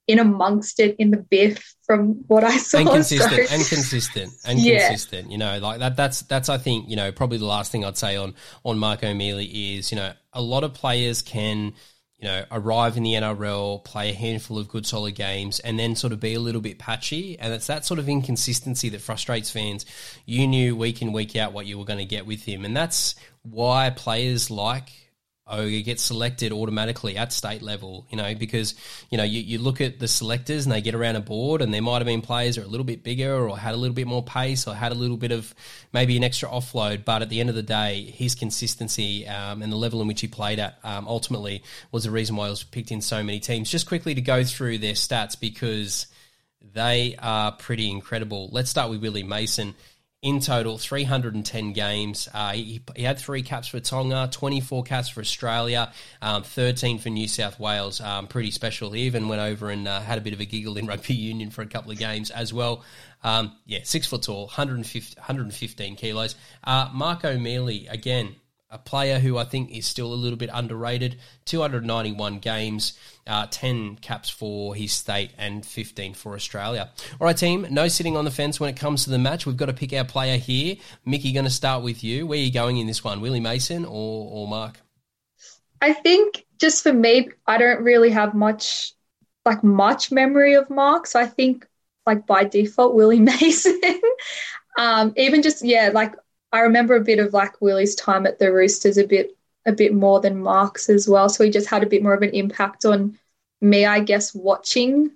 in 0.06 0.18
amongst 0.18 0.80
it 0.80 0.96
in 0.98 1.10
the 1.12 1.16
biff 1.16 1.74
from 1.84 2.24
what 2.26 2.42
I 2.42 2.56
saw. 2.56 2.78
And 2.78 2.88
consistent, 2.90 3.48
so. 3.48 3.54
and 3.54 3.66
consistent, 3.68 4.32
and 4.44 4.58
yeah. 4.58 4.88
consistent. 4.88 5.30
You 5.30 5.38
know, 5.38 5.58
like 5.58 5.78
that. 5.78 5.96
That's 5.96 6.22
that's 6.22 6.48
I 6.48 6.58
think 6.58 6.88
you 6.88 6.96
know 6.96 7.12
probably 7.12 7.38
the 7.38 7.46
last 7.46 7.70
thing 7.70 7.84
I'd 7.84 7.96
say 7.96 8.16
on 8.16 8.34
on 8.64 8.78
Mark 8.78 9.04
O'Meley 9.04 9.76
is 9.76 9.92
you 9.92 9.96
know 9.96 10.12
a 10.32 10.42
lot 10.42 10.64
of 10.64 10.74
players 10.74 11.22
can 11.22 11.74
you 12.20 12.28
know, 12.28 12.44
arrive 12.50 12.98
in 12.98 13.02
the 13.02 13.14
NRL, 13.14 13.82
play 13.82 14.10
a 14.10 14.14
handful 14.14 14.58
of 14.58 14.68
good 14.68 14.84
solid 14.84 15.14
games, 15.14 15.58
and 15.58 15.78
then 15.78 15.96
sort 15.96 16.12
of 16.12 16.20
be 16.20 16.34
a 16.34 16.40
little 16.40 16.60
bit 16.60 16.78
patchy. 16.78 17.38
And 17.38 17.52
it's 17.54 17.66
that 17.68 17.86
sort 17.86 17.98
of 17.98 18.08
inconsistency 18.08 18.90
that 18.90 19.00
frustrates 19.00 19.50
fans. 19.50 19.86
You 20.26 20.46
knew 20.46 20.76
week 20.76 21.00
in, 21.00 21.12
week 21.12 21.34
out 21.34 21.54
what 21.54 21.64
you 21.64 21.78
were 21.78 21.86
going 21.86 21.98
to 21.98 22.04
get 22.04 22.26
with 22.26 22.42
him. 22.42 22.66
And 22.66 22.76
that's 22.76 23.14
why 23.42 23.88
players 23.88 24.50
like 24.50 24.92
Ogre 25.50 25.82
gets 25.82 26.02
selected 26.02 26.52
automatically 26.52 27.16
at 27.16 27.32
state 27.32 27.62
level, 27.62 28.06
you 28.10 28.16
know, 28.16 28.34
because, 28.34 28.74
you 29.10 29.18
know, 29.18 29.24
you, 29.24 29.40
you 29.40 29.58
look 29.58 29.80
at 29.80 29.98
the 29.98 30.08
selectors 30.08 30.64
and 30.64 30.72
they 30.72 30.80
get 30.80 30.94
around 30.94 31.16
a 31.16 31.20
board 31.20 31.62
and 31.62 31.74
there 31.74 31.82
might 31.82 31.98
have 31.98 32.06
been 32.06 32.22
players 32.22 32.56
who 32.56 32.62
are 32.62 32.64
a 32.64 32.68
little 32.68 32.84
bit 32.84 33.02
bigger 33.02 33.48
or 33.48 33.58
had 33.58 33.74
a 33.74 33.76
little 33.76 33.94
bit 33.94 34.06
more 34.06 34.22
pace 34.22 34.66
or 34.66 34.74
had 34.74 34.92
a 34.92 34.94
little 34.94 35.16
bit 35.16 35.32
of 35.32 35.54
maybe 35.92 36.16
an 36.16 36.24
extra 36.24 36.48
offload. 36.48 37.04
But 37.04 37.22
at 37.22 37.28
the 37.28 37.40
end 37.40 37.48
of 37.48 37.54
the 37.54 37.62
day, 37.62 38.04
his 38.04 38.34
consistency 38.34 39.26
um, 39.26 39.62
and 39.62 39.72
the 39.72 39.76
level 39.76 40.00
in 40.00 40.08
which 40.08 40.20
he 40.20 40.28
played 40.28 40.58
at 40.58 40.78
um, 40.84 41.06
ultimately 41.08 41.62
was 41.92 42.04
the 42.04 42.10
reason 42.10 42.36
why 42.36 42.46
he 42.46 42.50
was 42.50 42.62
picked 42.62 42.90
in 42.90 43.00
so 43.00 43.22
many 43.22 43.40
teams. 43.40 43.70
Just 43.70 43.86
quickly 43.86 44.14
to 44.14 44.22
go 44.22 44.44
through 44.44 44.78
their 44.78 44.94
stats 44.94 45.38
because 45.38 46.06
they 46.74 47.16
are 47.18 47.52
pretty 47.52 47.90
incredible. 47.90 48.48
Let's 48.52 48.70
start 48.70 48.90
with 48.90 49.00
Willie 49.02 49.22
Mason 49.22 49.74
in 50.22 50.38
total 50.40 50.76
310 50.76 51.72
games. 51.72 52.28
Uh, 52.34 52.52
he, 52.52 52.82
he, 52.94 53.02
had 53.02 53.18
three 53.18 53.42
caps 53.42 53.68
for 53.68 53.80
Tonga, 53.80 54.28
24 54.30 54.82
caps 54.82 55.08
for 55.08 55.20
Australia, 55.20 55.92
um, 56.20 56.42
13 56.42 56.98
for 56.98 57.08
New 57.08 57.26
South 57.26 57.58
Wales. 57.58 58.02
Um, 58.02 58.26
pretty 58.26 58.50
special. 58.50 58.90
He 58.90 59.02
even 59.02 59.28
went 59.28 59.40
over 59.40 59.70
and 59.70 59.88
uh, 59.88 60.00
had 60.00 60.18
a 60.18 60.20
bit 60.20 60.34
of 60.34 60.40
a 60.40 60.44
giggle 60.44 60.76
in 60.76 60.86
rugby 60.88 61.14
union 61.14 61.50
for 61.50 61.62
a 61.62 61.66
couple 61.66 61.90
of 61.90 61.98
games 61.98 62.30
as 62.30 62.52
well. 62.52 62.84
Um, 63.24 63.56
yeah, 63.64 63.80
six 63.84 64.06
foot 64.06 64.22
tall, 64.22 64.46
150, 64.46 65.18
115 65.18 65.96
kilos. 65.96 66.34
Uh, 66.62 66.90
Mark 66.92 67.24
O'Meley, 67.24 67.86
again, 67.86 68.36
a 68.70 68.78
player 68.78 69.18
who 69.18 69.36
I 69.36 69.44
think 69.44 69.72
is 69.72 69.86
still 69.86 70.12
a 70.12 70.14
little 70.14 70.38
bit 70.38 70.50
underrated. 70.52 71.18
291 71.46 72.38
games, 72.38 72.98
uh, 73.26 73.46
10 73.50 73.96
caps 73.96 74.30
for 74.30 74.74
his 74.74 74.92
state, 74.92 75.32
and 75.36 75.66
15 75.66 76.14
for 76.14 76.34
Australia. 76.34 76.90
All 77.20 77.26
right, 77.26 77.36
team, 77.36 77.66
no 77.70 77.88
sitting 77.88 78.16
on 78.16 78.24
the 78.24 78.30
fence 78.30 78.60
when 78.60 78.70
it 78.70 78.76
comes 78.76 79.04
to 79.04 79.10
the 79.10 79.18
match. 79.18 79.44
We've 79.44 79.56
got 79.56 79.66
to 79.66 79.72
pick 79.72 79.92
our 79.92 80.04
player 80.04 80.36
here. 80.36 80.76
Mickey, 81.04 81.32
going 81.32 81.44
to 81.44 81.50
start 81.50 81.82
with 81.82 82.04
you. 82.04 82.26
Where 82.26 82.38
are 82.38 82.42
you 82.42 82.52
going 82.52 82.76
in 82.78 82.86
this 82.86 83.02
one, 83.02 83.20
Willie 83.20 83.40
Mason 83.40 83.84
or, 83.84 84.28
or 84.30 84.46
Mark? 84.46 84.80
I 85.80 85.92
think 85.92 86.46
just 86.60 86.82
for 86.82 86.92
me, 86.92 87.30
I 87.46 87.58
don't 87.58 87.82
really 87.82 88.10
have 88.10 88.34
much, 88.34 88.92
like 89.44 89.64
much 89.64 90.12
memory 90.12 90.54
of 90.54 90.70
Mark. 90.70 91.06
So 91.06 91.18
I 91.18 91.26
think, 91.26 91.66
like 92.06 92.26
by 92.26 92.44
default, 92.44 92.94
Willie 92.94 93.20
Mason. 93.40 93.80
um, 94.78 95.12
even 95.16 95.42
just 95.42 95.64
yeah, 95.64 95.90
like 95.92 96.14
I 96.52 96.60
remember 96.60 96.96
a 96.96 97.00
bit 97.00 97.18
of 97.18 97.32
like 97.32 97.60
Willie's 97.60 97.94
time 97.94 98.26
at 98.26 98.38
the 98.38 98.52
Roosters 98.52 98.98
a 98.98 99.06
bit 99.06 99.36
a 99.66 99.72
bit 99.72 99.94
more 99.94 100.20
than 100.20 100.42
Mark's 100.42 100.88
as 100.88 101.08
well. 101.08 101.28
So 101.28 101.44
he 101.44 101.50
just 101.50 101.68
had 101.68 101.82
a 101.82 101.86
bit 101.86 102.02
more 102.02 102.14
of 102.14 102.22
an 102.22 102.30
impact 102.30 102.84
on 102.84 103.18
me, 103.60 103.84
I 103.84 104.00
guess, 104.00 104.34
watching. 104.34 105.12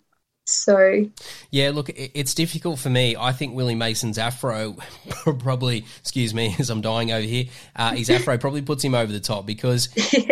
So 0.47 1.07
yeah, 1.51 1.70
look, 1.70 1.88
it's 1.94 2.35
difficult 2.35 2.79
for 2.79 2.90
me. 2.90 3.16
I 3.16 3.33
think 3.33 3.55
Willie 3.55 3.75
Mason's 3.75 4.18
afro 4.18 4.77
probably, 5.38 5.87
excuse 6.01 6.35
me, 6.35 6.55
as 6.59 6.68
I'm 6.68 6.83
dying 6.83 7.12
over 7.12 7.27
here, 7.27 7.47
uh, 7.75 7.92
his 7.92 8.11
afro 8.11 8.37
probably 8.38 8.61
puts 8.61 8.85
him 8.85 8.94
over 8.94 9.11
the 9.11 9.20
top 9.20 9.47
because 9.47 9.88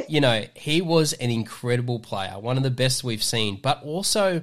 you 0.09 0.21
know 0.21 0.45
he 0.55 0.83
was 0.83 1.15
an 1.15 1.31
incredible 1.31 1.99
player, 1.99 2.39
one 2.39 2.59
of 2.59 2.63
the 2.63 2.71
best 2.71 3.03
we've 3.03 3.23
seen, 3.23 3.59
but 3.63 3.83
also 3.83 4.43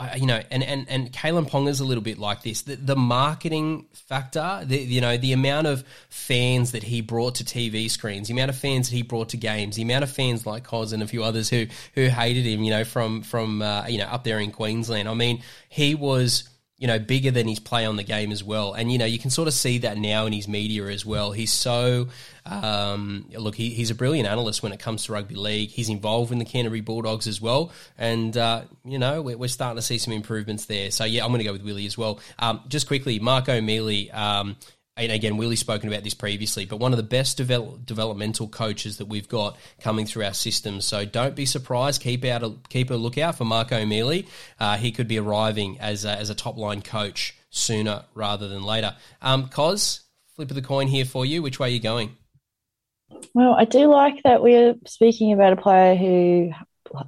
I, 0.00 0.14
you 0.16 0.26
know, 0.26 0.42
and 0.50 0.62
and 0.62 0.86
and 0.88 1.12
Kalyn 1.12 1.46
Ponga's 1.46 1.80
a 1.80 1.84
little 1.84 2.02
bit 2.02 2.18
like 2.18 2.42
this. 2.42 2.62
The, 2.62 2.76
the 2.76 2.96
marketing 2.96 3.84
factor, 3.92 4.62
the, 4.64 4.78
you 4.78 5.02
know, 5.02 5.18
the 5.18 5.32
amount 5.32 5.66
of 5.66 5.84
fans 6.08 6.72
that 6.72 6.82
he 6.82 7.02
brought 7.02 7.34
to 7.36 7.44
TV 7.44 7.90
screens, 7.90 8.28
the 8.28 8.32
amount 8.32 8.48
of 8.48 8.56
fans 8.56 8.88
that 8.88 8.96
he 8.96 9.02
brought 9.02 9.28
to 9.30 9.36
games, 9.36 9.76
the 9.76 9.82
amount 9.82 10.02
of 10.02 10.10
fans 10.10 10.46
like 10.46 10.64
Cos 10.64 10.92
and 10.92 11.02
a 11.02 11.06
few 11.06 11.22
others 11.22 11.50
who 11.50 11.66
who 11.94 12.06
hated 12.06 12.46
him, 12.46 12.62
you 12.62 12.70
know, 12.70 12.84
from 12.84 13.20
from 13.20 13.60
uh, 13.60 13.86
you 13.88 13.98
know 13.98 14.06
up 14.06 14.24
there 14.24 14.40
in 14.40 14.52
Queensland. 14.52 15.06
I 15.06 15.12
mean, 15.12 15.42
he 15.68 15.94
was 15.94 16.48
you 16.80 16.86
know, 16.86 16.98
bigger 16.98 17.30
than 17.30 17.46
his 17.46 17.60
play 17.60 17.84
on 17.84 17.96
the 17.96 18.02
game 18.02 18.32
as 18.32 18.42
well. 18.42 18.72
And, 18.72 18.90
you 18.90 18.96
know, 18.96 19.04
you 19.04 19.18
can 19.18 19.28
sort 19.28 19.46
of 19.46 19.54
see 19.54 19.78
that 19.78 19.98
now 19.98 20.24
in 20.24 20.32
his 20.32 20.48
media 20.48 20.86
as 20.86 21.04
well. 21.04 21.30
He's 21.30 21.52
so, 21.52 22.08
um, 22.46 23.26
look, 23.36 23.54
he, 23.54 23.68
he's 23.68 23.90
a 23.90 23.94
brilliant 23.94 24.26
analyst 24.26 24.62
when 24.62 24.72
it 24.72 24.80
comes 24.80 25.04
to 25.04 25.12
rugby 25.12 25.34
league. 25.34 25.68
He's 25.68 25.90
involved 25.90 26.32
in 26.32 26.38
the 26.38 26.44
Canterbury 26.46 26.80
Bulldogs 26.80 27.26
as 27.26 27.38
well. 27.38 27.70
And, 27.98 28.34
uh, 28.34 28.62
you 28.82 28.98
know, 28.98 29.20
we're, 29.20 29.36
we're, 29.36 29.48
starting 29.48 29.76
to 29.76 29.82
see 29.82 29.98
some 29.98 30.14
improvements 30.14 30.64
there. 30.64 30.90
So, 30.90 31.04
yeah, 31.04 31.22
I'm 31.22 31.28
going 31.28 31.40
to 31.40 31.44
go 31.44 31.52
with 31.52 31.62
Willie 31.62 31.84
as 31.84 31.98
well. 31.98 32.18
Um, 32.38 32.62
just 32.66 32.86
quickly, 32.86 33.18
Mark 33.18 33.50
O'Meley, 33.50 34.10
um, 34.10 34.56
and 35.00 35.12
again, 35.12 35.36
Willie's 35.36 35.60
spoken 35.60 35.88
about 35.88 36.04
this 36.04 36.14
previously, 36.14 36.66
but 36.66 36.76
one 36.76 36.92
of 36.92 36.98
the 36.98 37.02
best 37.02 37.36
develop, 37.36 37.86
developmental 37.86 38.48
coaches 38.48 38.98
that 38.98 39.06
we've 39.06 39.28
got 39.28 39.56
coming 39.80 40.04
through 40.04 40.24
our 40.24 40.34
system. 40.34 40.80
So 40.80 41.04
don't 41.04 41.34
be 41.34 41.46
surprised. 41.46 42.02
Keep 42.02 42.24
out 42.26 42.42
a, 42.42 42.54
keep 42.68 42.90
a 42.90 42.94
lookout 42.94 43.36
for 43.36 43.44
Mark 43.44 43.72
O'Meley. 43.72 44.26
Uh, 44.58 44.76
he 44.76 44.92
could 44.92 45.08
be 45.08 45.18
arriving 45.18 45.78
as 45.80 46.04
a, 46.04 46.10
as 46.10 46.28
a 46.28 46.34
top 46.34 46.56
line 46.56 46.82
coach 46.82 47.34
sooner 47.48 48.04
rather 48.14 48.46
than 48.46 48.62
later. 48.62 48.94
Um, 49.22 49.48
Cos, 49.48 50.02
flip 50.36 50.50
of 50.50 50.54
the 50.54 50.62
coin 50.62 50.86
here 50.86 51.04
for 51.04 51.24
you. 51.24 51.42
Which 51.42 51.58
way 51.58 51.68
are 51.68 51.72
you 51.72 51.80
going? 51.80 52.16
Well, 53.34 53.54
I 53.54 53.64
do 53.64 53.86
like 53.86 54.22
that 54.24 54.42
we're 54.42 54.74
speaking 54.86 55.32
about 55.32 55.52
a 55.52 55.56
player 55.56 55.94
who 55.96 56.50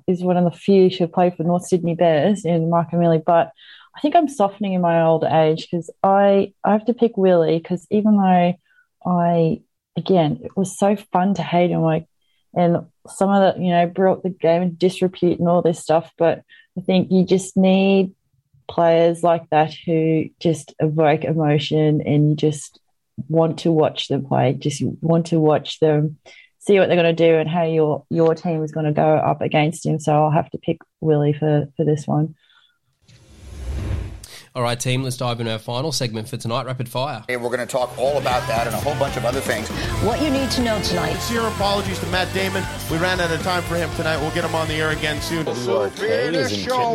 is 0.07 0.23
one 0.23 0.37
of 0.37 0.45
the 0.45 0.51
few 0.51 0.91
to 0.91 1.09
play 1.09 1.31
for 1.31 1.43
North 1.43 1.67
Sydney 1.67 1.95
Bears 1.95 2.45
in 2.45 2.71
Mark 2.71 2.89
O'Meley, 2.93 3.23
but 3.25 3.53
I 3.95 4.01
think 4.01 4.17
I'm 4.17 4.29
softening 4.29 4.73
in 4.73 4.81
my 4.81 5.03
old 5.03 5.25
age 5.25 5.69
because 5.71 5.91
I 6.03 6.53
I 6.65 6.73
have 6.73 6.87
to 6.87 6.95
pick 6.95 7.17
Willie 7.17 7.59
because 7.59 7.87
even 7.91 8.17
though 8.17 8.55
I 9.07 9.63
again 9.97 10.41
it 10.43 10.57
was 10.57 10.79
so 10.79 10.97
fun 10.97 11.35
to 11.35 11.43
hate 11.43 11.71
him 11.71 11.83
like 11.83 12.07
and 12.55 12.87
some 13.07 13.31
of 13.31 13.55
the 13.57 13.63
you 13.63 13.71
know 13.71 13.87
brought 13.87 14.23
the 14.23 14.31
game 14.31 14.63
into 14.63 14.77
disrepute 14.77 15.39
and 15.39 15.49
all 15.49 15.63
this 15.63 15.81
stuff, 15.81 16.11
but 16.19 16.43
I 16.79 16.81
think 16.83 17.11
you 17.11 17.25
just 17.25 17.57
need 17.57 18.15
players 18.69 19.23
like 19.23 19.49
that 19.51 19.75
who 19.75 20.27
just 20.41 20.75
evoke 20.79 21.25
emotion 21.25 22.01
and 22.01 22.31
you 22.31 22.37
just 22.37 22.79
want 23.29 23.59
to 23.61 23.71
watch 23.71 24.09
them 24.09 24.25
play, 24.25 24.55
just 24.55 24.83
want 25.01 25.27
to 25.27 25.39
watch 25.41 25.81
them 25.81 26.19
see 26.63 26.79
what 26.79 26.87
they're 26.87 26.97
going 26.97 27.17
to 27.17 27.29
do 27.29 27.39
and 27.39 27.49
how 27.49 27.65
your 27.65 28.05
your 28.09 28.35
team 28.35 28.63
is 28.63 28.71
going 28.71 28.87
to 28.87 28.93
go 28.93 29.17
up 29.17 29.41
against 29.41 29.85
him. 29.85 29.99
So 29.99 30.13
I'll 30.13 30.31
have 30.31 30.51
to 30.51 30.59
pick 30.59 30.79
Willie 31.01 31.33
for 31.33 31.69
for 31.77 31.85
this 31.85 32.07
one. 32.07 32.35
All 34.55 34.63
right, 34.63 34.79
team, 34.79 35.03
let's 35.03 35.17
dive 35.17 35.41
into 35.41 35.51
our 35.51 35.59
final 35.59 35.93
segment 35.93 36.29
for 36.29 36.37
tonight, 36.37 36.67
Rapid 36.67 36.87
Fire. 36.87 37.25
Hey, 37.27 37.39
we're 37.39 37.49
going 37.49 37.61
to 37.61 37.67
talk 37.67 37.97
all 37.97 38.19
about 38.19 38.47
that 38.49 38.67
and 38.67 38.77
a 38.77 38.81
whole 38.81 38.95
bunch 38.97 39.17
of 39.17 39.25
other 39.25 39.41
things. 39.41 39.67
What 40.05 40.21
you 40.21 40.29
need 40.29 40.51
to 40.51 40.63
know 40.63 40.79
tonight. 40.83 41.15
Sincere 41.15 41.49
apologies 41.49 41.99
to 42.01 42.07
Matt 42.09 42.33
Damon. 42.35 42.63
We 42.91 42.99
ran 42.99 43.19
out 43.19 43.31
of 43.31 43.43
time 43.43 43.63
for 43.63 43.77
him 43.77 43.89
tonight. 43.97 44.19
We'll 44.19 44.31
get 44.33 44.45
him 44.45 44.55
on 44.55 44.69
the 44.69 44.75
air 44.75 44.91
again 44.91 45.23
soon. 45.23 45.47
So 45.55 45.89
finish 45.89 46.69
Oh, 46.69 46.95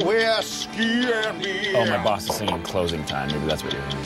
my 1.89 2.03
boss 2.03 2.29
is 2.29 2.35
singing 2.35 2.61
closing 2.61 3.03
time. 3.05 3.31
Maybe 3.31 3.47
that's 3.47 3.63
what 3.63 3.73
you're 3.73 3.81
hearing. 3.81 4.05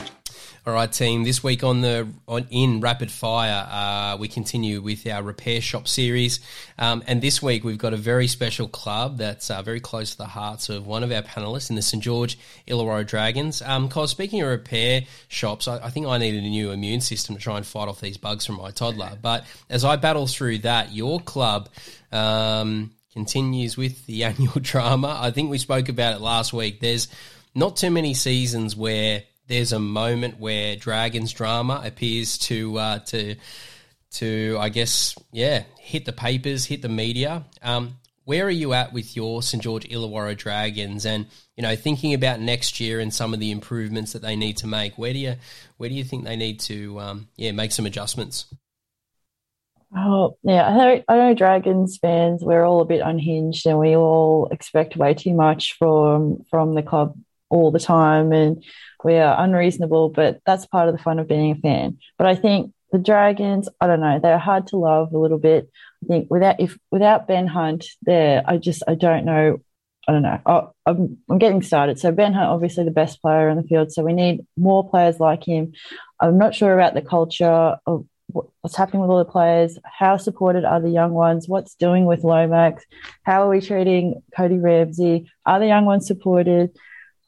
All 0.64 0.72
right, 0.72 0.92
team. 0.92 1.24
This 1.24 1.42
week 1.42 1.64
on 1.64 1.80
the 1.80 2.06
on 2.28 2.46
in 2.50 2.78
Rapid 2.78 3.10
Fire, 3.10 3.66
uh, 3.68 4.16
we 4.16 4.28
continue 4.28 4.80
with 4.80 5.04
our 5.08 5.20
repair 5.20 5.60
shop 5.60 5.88
series, 5.88 6.38
um, 6.78 7.02
and 7.08 7.20
this 7.20 7.42
week 7.42 7.64
we've 7.64 7.78
got 7.78 7.94
a 7.94 7.96
very 7.96 8.28
special 8.28 8.68
club 8.68 9.18
that's 9.18 9.50
uh, 9.50 9.60
very 9.62 9.80
close 9.80 10.12
to 10.12 10.18
the 10.18 10.26
hearts 10.26 10.68
of 10.68 10.86
one 10.86 11.02
of 11.02 11.10
our 11.10 11.22
panelists 11.22 11.68
in 11.68 11.74
the 11.74 11.82
St 11.82 12.00
George 12.00 12.38
Illawarra 12.68 13.04
Dragons. 13.04 13.60
Um, 13.60 13.88
Cos 13.88 14.12
speaking 14.12 14.40
of 14.40 14.50
repair 14.50 15.02
shops, 15.26 15.66
I, 15.66 15.78
I, 15.78 15.90
think 15.90 16.06
I 16.06 16.18
needed 16.18 16.44
a 16.44 16.48
new 16.48 16.70
immune 16.70 17.00
system 17.00 17.34
to 17.34 17.42
try 17.42 17.56
and 17.56 17.66
fight 17.66 17.88
off 17.88 18.00
these 18.00 18.16
bugs 18.16 18.46
from 18.46 18.54
my 18.58 18.70
toddler. 18.70 19.18
But 19.20 19.44
as 19.68 19.84
I 19.84 19.96
battle 19.96 20.28
through 20.28 20.58
that, 20.58 20.92
your 20.92 21.18
club. 21.18 21.70
Um, 22.12 22.92
continues 23.12 23.76
with 23.76 24.06
the 24.06 24.24
annual 24.24 24.60
drama. 24.60 25.18
I 25.20 25.32
think 25.32 25.50
we 25.50 25.58
spoke 25.58 25.88
about 25.88 26.14
it 26.14 26.20
last 26.20 26.52
week. 26.52 26.78
There's 26.78 27.08
not 27.52 27.76
too 27.76 27.90
many 27.90 28.14
seasons 28.14 28.76
where 28.76 29.24
there's 29.52 29.72
a 29.72 29.78
moment 29.78 30.40
where 30.40 30.76
Dragons 30.76 31.30
drama 31.30 31.82
appears 31.84 32.38
to 32.38 32.78
uh, 32.78 32.98
to 33.00 33.36
to 34.12 34.56
I 34.58 34.70
guess 34.70 35.14
yeah 35.30 35.64
hit 35.78 36.06
the 36.06 36.12
papers, 36.12 36.64
hit 36.64 36.80
the 36.80 36.88
media. 36.88 37.44
Um, 37.62 37.98
where 38.24 38.46
are 38.46 38.50
you 38.50 38.72
at 38.72 38.94
with 38.94 39.14
your 39.14 39.42
St 39.42 39.62
George 39.62 39.86
Illawarra 39.86 40.38
Dragons, 40.38 41.04
and 41.04 41.26
you 41.54 41.62
know 41.62 41.76
thinking 41.76 42.14
about 42.14 42.40
next 42.40 42.80
year 42.80 42.98
and 42.98 43.12
some 43.12 43.34
of 43.34 43.40
the 43.40 43.50
improvements 43.50 44.14
that 44.14 44.22
they 44.22 44.36
need 44.36 44.56
to 44.58 44.66
make? 44.66 44.96
Where 44.96 45.12
do 45.12 45.18
you 45.18 45.36
where 45.76 45.90
do 45.90 45.94
you 45.94 46.04
think 46.04 46.24
they 46.24 46.36
need 46.36 46.60
to 46.60 46.98
um, 47.00 47.28
yeah 47.36 47.52
make 47.52 47.72
some 47.72 47.84
adjustments? 47.84 48.46
Oh 49.94 50.38
yeah, 50.44 50.66
I 50.66 50.76
know, 50.76 51.02
I 51.08 51.16
know 51.16 51.34
Dragons 51.34 51.98
fans. 51.98 52.42
We're 52.42 52.64
all 52.64 52.80
a 52.80 52.86
bit 52.86 53.02
unhinged, 53.04 53.66
and 53.66 53.78
we 53.78 53.94
all 53.96 54.48
expect 54.50 54.96
way 54.96 55.12
too 55.12 55.34
much 55.34 55.76
from 55.78 56.42
from 56.48 56.74
the 56.74 56.82
club 56.82 57.14
all 57.50 57.70
the 57.70 57.78
time, 57.78 58.32
and 58.32 58.64
we 59.04 59.16
are 59.16 59.42
unreasonable, 59.42 60.08
but 60.08 60.40
that's 60.46 60.66
part 60.66 60.88
of 60.88 60.96
the 60.96 61.02
fun 61.02 61.18
of 61.18 61.28
being 61.28 61.52
a 61.52 61.54
fan. 61.56 61.98
But 62.18 62.26
I 62.26 62.34
think 62.34 62.72
the 62.92 62.98
Dragons, 62.98 63.68
I 63.80 63.86
don't 63.86 64.00
know, 64.00 64.18
they're 64.20 64.38
hard 64.38 64.68
to 64.68 64.76
love 64.76 65.12
a 65.12 65.18
little 65.18 65.38
bit. 65.38 65.70
I 66.04 66.06
think 66.06 66.30
without 66.30 66.60
if 66.60 66.78
without 66.90 67.26
Ben 67.26 67.46
Hunt 67.46 67.86
there, 68.02 68.42
I 68.46 68.58
just 68.58 68.82
I 68.86 68.94
don't 68.94 69.24
know. 69.24 69.60
I 70.08 70.12
don't 70.12 70.22
know. 70.22 70.74
I'm, 70.84 71.18
I'm 71.30 71.38
getting 71.38 71.62
started. 71.62 71.96
So 71.96 72.10
Ben 72.10 72.32
Hunt, 72.32 72.48
obviously 72.48 72.82
the 72.84 72.90
best 72.90 73.22
player 73.22 73.48
in 73.48 73.56
the 73.56 73.62
field. 73.62 73.92
So 73.92 74.02
we 74.02 74.12
need 74.12 74.44
more 74.56 74.88
players 74.88 75.20
like 75.20 75.44
him. 75.46 75.74
I'm 76.18 76.38
not 76.38 76.56
sure 76.56 76.74
about 76.74 76.94
the 76.94 77.02
culture 77.02 77.76
of 77.86 78.04
what's 78.32 78.76
happening 78.76 79.02
with 79.02 79.10
all 79.10 79.18
the 79.18 79.24
players. 79.24 79.78
How 79.84 80.16
supported 80.16 80.64
are 80.64 80.80
the 80.80 80.90
young 80.90 81.12
ones? 81.12 81.48
What's 81.48 81.76
doing 81.76 82.04
with 82.04 82.24
Lomax? 82.24 82.84
How 83.22 83.44
are 83.44 83.48
we 83.48 83.60
treating 83.60 84.22
Cody 84.36 84.58
Ramsey? 84.58 85.30
Are 85.46 85.60
the 85.60 85.66
young 85.66 85.84
ones 85.84 86.06
supported? 86.06 86.76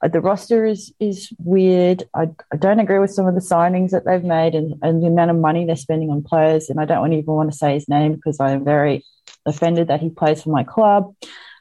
Uh, 0.05 0.09
the 0.09 0.21
roster 0.21 0.67
is 0.67 0.93
is 1.01 1.33
weird. 1.38 2.05
I, 2.14 2.29
I 2.53 2.57
don't 2.57 2.79
agree 2.79 2.99
with 2.99 3.11
some 3.11 3.27
of 3.27 3.35
the 3.35 3.40
signings 3.40 3.90
that 3.90 4.05
they've 4.05 4.23
made 4.23 4.55
and, 4.55 4.75
and 4.83 5.03
the 5.03 5.07
amount 5.07 5.31
of 5.31 5.38
money 5.38 5.64
they're 5.64 5.77
spending 5.77 6.11
on 6.11 6.23
players. 6.23 6.69
And 6.69 6.79
I 6.79 6.85
don't 6.85 7.12
even 7.12 7.35
want 7.35 7.51
to 7.51 7.57
say 7.57 7.75
his 7.75 7.88
name 7.88 8.14
because 8.14 8.38
I 8.38 8.51
am 8.53 8.64
very 8.64 9.05
offended 9.47 9.88
that 9.88 10.01
he 10.01 10.11
plays 10.11 10.43
for 10.43 10.51
my 10.51 10.62
club. 10.62 11.14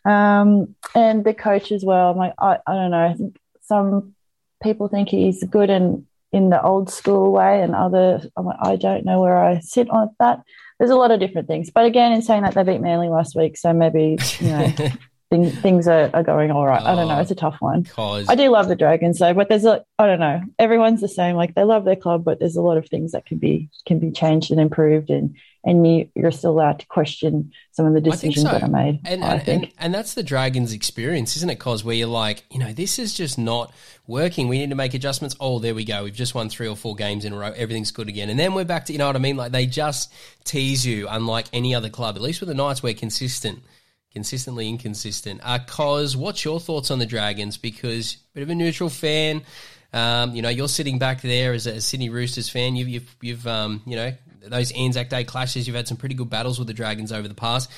Um, 0.06 0.76
and 0.94 1.24
the 1.24 1.34
coach 1.34 1.72
as 1.72 1.86
well. 1.86 2.12
I'm 2.12 2.18
like, 2.18 2.34
I, 2.38 2.58
I 2.68 2.74
don't 2.74 2.92
know. 2.92 3.08
I 3.08 3.14
think 3.14 3.38
some 3.62 4.14
people 4.62 4.90
think 4.90 5.10
he's 5.10 5.44
good 5.46 5.70
in 5.70 6.06
in 6.34 6.50
the 6.50 6.62
old 6.62 6.90
school 6.90 7.32
way, 7.32 7.62
and 7.62 7.74
other 7.74 8.22
I'm 8.36 8.46
like, 8.46 8.58
I 8.62 8.76
don't 8.76 9.06
know 9.06 9.22
where 9.22 9.38
I 9.38 9.60
sit 9.60 9.90
on 9.90 10.10
that. 10.20 10.42
There's 10.80 10.92
a 10.92 10.96
lot 10.96 11.12
of 11.12 11.20
different 11.22 11.48
things. 11.48 11.70
But 11.70 11.86
again, 11.86 12.12
in 12.12 12.22
saying 12.22 12.44
that, 12.44 12.56
they 12.56 12.64
beat 12.64 12.82
Manly 12.82 13.08
last 13.08 13.36
week, 13.36 13.56
so 13.56 13.72
maybe 13.72 14.18
you 14.40 14.50
know. 14.50 14.74
things, 15.34 15.62
things 15.62 15.88
are, 15.88 16.12
are 16.14 16.24
going 16.24 16.52
all 16.52 16.66
right. 16.66 16.82
Oh, 16.82 16.86
I 16.86 16.96
don't 16.96 17.08
know. 17.08 17.20
It's 17.20 17.32
a 17.32 17.36
tough 17.36 17.58
one. 17.60 17.86
Cause... 17.86 18.28
I 18.30 18.36
do 18.36 18.50
love 18.50 18.68
the 18.68 18.76
Dragons 18.76 19.18
though, 19.18 19.34
but 19.34 19.50
there's 19.50 19.66
a 19.66 19.84
I 19.98 20.06
don't 20.06 20.20
know. 20.20 20.42
Everyone's 20.60 21.02
the 21.02 21.08
same. 21.08 21.36
Like 21.36 21.56
they 21.56 21.64
love 21.64 21.86
their 21.86 21.96
club, 21.96 22.24
but 22.24 22.40
there's 22.40 22.56
a 22.56 22.62
lot 22.62 22.78
of 22.78 22.88
things 22.88 23.14
that 23.14 23.26
can 23.26 23.40
be 23.40 23.70
can 23.86 24.00
be 24.00 24.12
changed 24.12 24.52
and 24.52 24.60
improved, 24.62 25.10
and 25.10 25.36
and 25.64 25.88
you 25.88 26.08
you're 26.14 26.32
still 26.32 26.52
allowed 26.52 26.80
to 26.80 26.86
question 26.86 27.52
some 27.72 27.88
of 27.88 27.94
the 27.94 28.02
decisions 28.02 28.46
so. 28.46 28.52
that 28.52 28.62
are 28.62 28.70
made. 28.70 29.00
And 29.06 29.24
I 29.24 29.40
think. 29.40 29.64
And, 29.64 29.74
and 29.80 29.94
that's 29.94 30.14
the 30.14 30.24
Dragons' 30.24 30.72
experience, 30.72 31.36
isn't 31.38 31.50
it? 31.50 31.60
Cause 31.60 31.84
where 31.84 31.96
you're 31.96 32.08
like, 32.08 32.44
you 32.52 32.60
know, 32.60 32.72
this 32.72 33.00
is 33.00 33.16
just 33.16 33.40
not 33.40 33.74
working. 34.06 34.48
We 34.48 34.60
need 34.60 34.70
to 34.70 34.76
make 34.76 34.94
adjustments. 34.94 35.36
Oh, 35.40 35.58
there 35.58 35.74
we 35.74 35.84
go. 35.84 36.04
We've 36.04 36.14
just 36.14 36.36
won 36.36 36.50
three 36.50 36.68
or 36.68 36.76
four 36.76 36.96
games 36.96 37.26
in 37.26 37.34
a 37.34 37.38
row. 37.38 37.54
Everything's 37.56 37.92
good 37.92 38.08
again, 38.08 38.30
and 38.30 38.38
then 38.38 38.54
we're 38.54 38.66
back 38.66 38.86
to 38.86 38.94
you 38.94 39.00
know 39.00 39.08
what 39.08 39.16
I 39.16 39.20
mean. 39.20 39.38
Like 39.38 39.52
they 39.52 39.66
just 39.66 40.14
tease 40.44 40.86
you, 40.86 41.08
unlike 41.10 41.48
any 41.54 41.74
other 41.74 41.90
club. 41.90 42.18
At 42.18 42.22
least 42.22 42.40
with 42.40 42.50
the 42.50 42.56
Knights, 42.56 42.84
we're 42.84 42.94
consistent 42.94 43.64
consistently 44.14 44.70
inconsistent. 44.70 45.42
Uh, 45.44 45.60
Cos, 45.66 46.16
what's 46.16 46.46
your 46.46 46.60
thoughts 46.60 46.92
on 46.92 47.00
the 47.00 47.06
Dragons? 47.06 47.58
Because 47.58 48.18
bit 48.34 48.44
of 48.44 48.50
a 48.50 48.56
neutral 48.56 48.90
fan. 48.90 49.44
Um, 49.92 50.36
you 50.36 50.42
know, 50.42 50.50
you're 50.50 50.68
sitting 50.68 50.98
back 50.98 51.22
there 51.22 51.54
as 51.54 51.68
a 51.68 51.82
Sydney 51.82 52.10
Roosters 52.10 52.50
fan. 52.50 52.76
You've, 52.76 52.90
you've, 52.90 53.16
you've 53.22 53.48
um, 53.48 53.82
you 53.86 53.96
know, 53.96 54.14
those 54.42 54.72
Anzac 54.72 55.10
Day 55.10 55.24
clashes. 55.24 55.68
You've 55.68 55.76
had 55.76 55.88
some 55.88 55.98
pretty 55.98 56.16
good 56.16 56.30
battles 56.30 56.58
with 56.58 56.68
the 56.68 56.74
Dragons 56.74 57.12
over 57.12 57.28
the 57.28 57.34
past. 57.34 57.70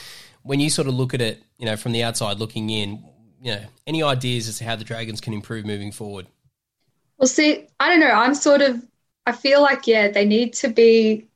When 0.44 0.60
you 0.60 0.70
sort 0.70 0.88
of 0.88 0.94
look 0.94 1.14
at 1.14 1.22
it, 1.22 1.42
you 1.58 1.66
know, 1.66 1.76
from 1.76 1.92
the 1.92 2.04
outside 2.04 2.38
looking 2.38 2.70
in, 2.70 3.04
you 3.42 3.54
know, 3.54 3.62
any 3.88 4.04
ideas 4.04 4.48
as 4.48 4.60
to 4.60 4.64
how 4.64 4.76
the 4.76 4.84
Dragons 4.84 5.20
can 5.20 5.34
improve 5.34 5.66
moving 5.66 5.92
forward? 5.92 6.28
Well, 7.18 7.28
see, 7.28 7.68
I 7.80 7.90
don't 7.90 8.00
know. 8.00 8.12
I'm 8.12 8.36
sort 8.36 8.62
of. 8.62 8.86
I 9.26 9.32
feel 9.32 9.62
like 9.62 9.88
yeah, 9.88 10.10
they 10.10 10.26
need 10.26 10.54
to 10.56 10.68
be. 10.68 11.28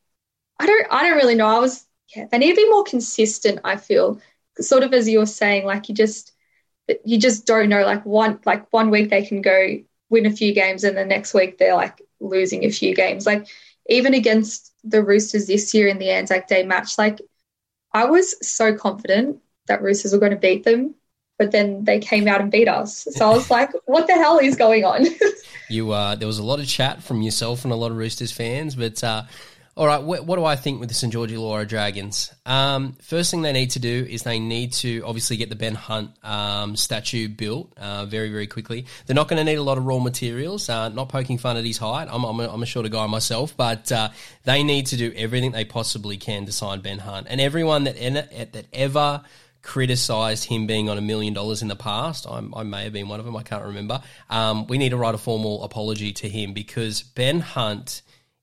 I 0.59 0.65
don't. 0.65 0.87
I 0.91 1.03
don't 1.03 1.17
really 1.17 1.35
know. 1.35 1.47
I 1.47 1.59
was. 1.59 1.85
Yeah, 2.15 2.25
they 2.31 2.37
need 2.37 2.51
to 2.51 2.55
be 2.55 2.69
more 2.69 2.83
consistent. 2.83 3.59
I 3.63 3.77
feel 3.77 4.19
sort 4.61 4.83
of 4.83 4.93
as 4.93 5.07
you 5.07 5.19
were 5.19 5.25
saying, 5.25 5.65
like 5.65 5.89
you 5.89 5.95
just 5.95 6.33
you 7.05 7.19
just 7.19 7.45
don't 7.45 7.69
know. 7.69 7.83
Like 7.83 8.05
one 8.05 8.39
like 8.45 8.71
one 8.71 8.89
week 8.89 9.09
they 9.09 9.25
can 9.25 9.41
go 9.41 9.77
win 10.09 10.25
a 10.25 10.31
few 10.31 10.53
games, 10.53 10.83
and 10.83 10.97
the 10.97 11.05
next 11.05 11.33
week 11.33 11.57
they're 11.57 11.75
like 11.75 12.01
losing 12.19 12.65
a 12.65 12.69
few 12.71 12.95
games. 12.95 13.25
Like 13.25 13.47
even 13.87 14.13
against 14.13 14.73
the 14.83 15.03
Roosters 15.03 15.47
this 15.47 15.73
year 15.73 15.87
in 15.87 15.97
the 15.99 16.09
Anzac 16.11 16.47
Day 16.47 16.63
match, 16.63 16.97
like 16.97 17.19
I 17.93 18.05
was 18.05 18.35
so 18.47 18.75
confident 18.75 19.39
that 19.67 19.81
Roosters 19.81 20.13
were 20.13 20.19
going 20.19 20.31
to 20.31 20.37
beat 20.37 20.63
them. 20.63 20.95
but 21.37 21.51
then 21.51 21.85
they 21.85 21.99
came 21.99 22.27
out 22.27 22.41
and 22.41 22.51
beat 22.51 22.67
us. 22.67 23.07
So 23.11 23.31
I 23.31 23.33
was 23.33 23.49
like, 23.57 23.71
what 23.85 24.07
the 24.07 24.13
hell 24.13 24.39
is 24.39 24.55
going 24.55 24.83
on? 24.83 25.05
you 25.69 25.91
uh, 25.91 26.15
there 26.15 26.27
was 26.27 26.37
a 26.37 26.43
lot 26.43 26.59
of 26.59 26.67
chat 26.67 27.01
from 27.01 27.21
yourself 27.21 27.63
and 27.63 27.71
a 27.71 27.75
lot 27.75 27.91
of 27.91 27.97
Roosters 27.97 28.31
fans, 28.31 28.75
but 28.75 29.03
uh, 29.03 29.23
all 29.75 29.87
right, 29.87 30.01
what, 30.01 30.25
what, 30.25 30.35
do 30.35 30.45
I 30.45 30.55
think 30.55 30.79
with 30.79 30.89
the 30.89 30.95
St 30.95 31.13
George 31.13 31.31
Illawarra 31.31 31.67
Dragons? 31.67 32.33
Um, 32.45 32.97
first 33.01 33.31
thing 33.31 33.41
they 33.41 33.53
need 33.53 33.71
to 33.71 33.79
do 33.79 34.05
is 34.09 34.23
they 34.23 34.39
need 34.39 34.73
to 34.73 35.01
obviously 35.01 35.37
get 35.37 35.49
the 35.49 35.55
Ben 35.55 35.75
Hunt 35.75 36.11
um, 36.23 36.75
statue 36.75 37.29
built 37.29 37.71
uh, 37.77 38.05
very, 38.05 38.29
very 38.29 38.47
quickly. 38.47 38.85
They're 39.05 39.15
not 39.15 39.27
going 39.27 39.37
to 39.37 39.43
need 39.43 39.57
a 39.57 39.63
lot 39.63 39.77
of 39.77 39.85
raw 39.85 39.99
materials. 39.99 40.69
Uh, 40.69 40.89
not 40.89 41.09
poking 41.09 41.37
fun 41.37 41.55
at 41.55 41.63
his 41.63 41.77
height. 41.77 42.07
I'm, 42.11 42.23
I'm, 42.23 42.39
a, 42.39 42.49
I'm 42.49 42.63
a 42.63 42.65
shorter 42.65 42.89
guy 42.89 43.07
myself, 43.07 43.55
but 43.55 43.91
uh, 43.91 44.09
they 44.43 44.63
need 44.63 44.87
to 44.87 44.97
do 44.97 45.13
everything 45.15 45.51
they 45.51 45.65
possibly 45.65 46.17
can 46.17 46.45
to 46.45 46.51
sign 46.51 46.81
Ben 46.81 46.99
Hunt. 46.99 47.27
And 47.29 47.39
everyone 47.39 47.85
that 47.85 47.95
that 48.51 48.65
ever 48.73 49.23
criticised 49.61 50.45
him 50.45 50.67
being 50.67 50.89
on 50.89 50.97
a 50.97 51.01
million 51.01 51.33
dollars 51.33 51.61
in 51.61 51.67
the 51.67 51.75
past. 51.75 52.25
I'm, 52.29 52.53
i 52.55 52.63
may 52.63 52.85
have 52.85 52.93
been 52.93 53.07
one 53.07 53.19
of 53.19 53.25
them. 53.25 53.35
I 53.35 53.43
can't 53.43 53.65
remember. 53.65 54.01
Um, 54.29 54.67
we 54.67 54.77
need 54.77 54.89
to 54.89 54.97
write 54.97 55.15
a 55.15 55.17
formal 55.17 55.63
apology 55.63 56.13
to 56.13 56.29
him 56.29 56.53
because 56.53 57.03
Ben 57.03 57.39
Hunt 57.39 58.01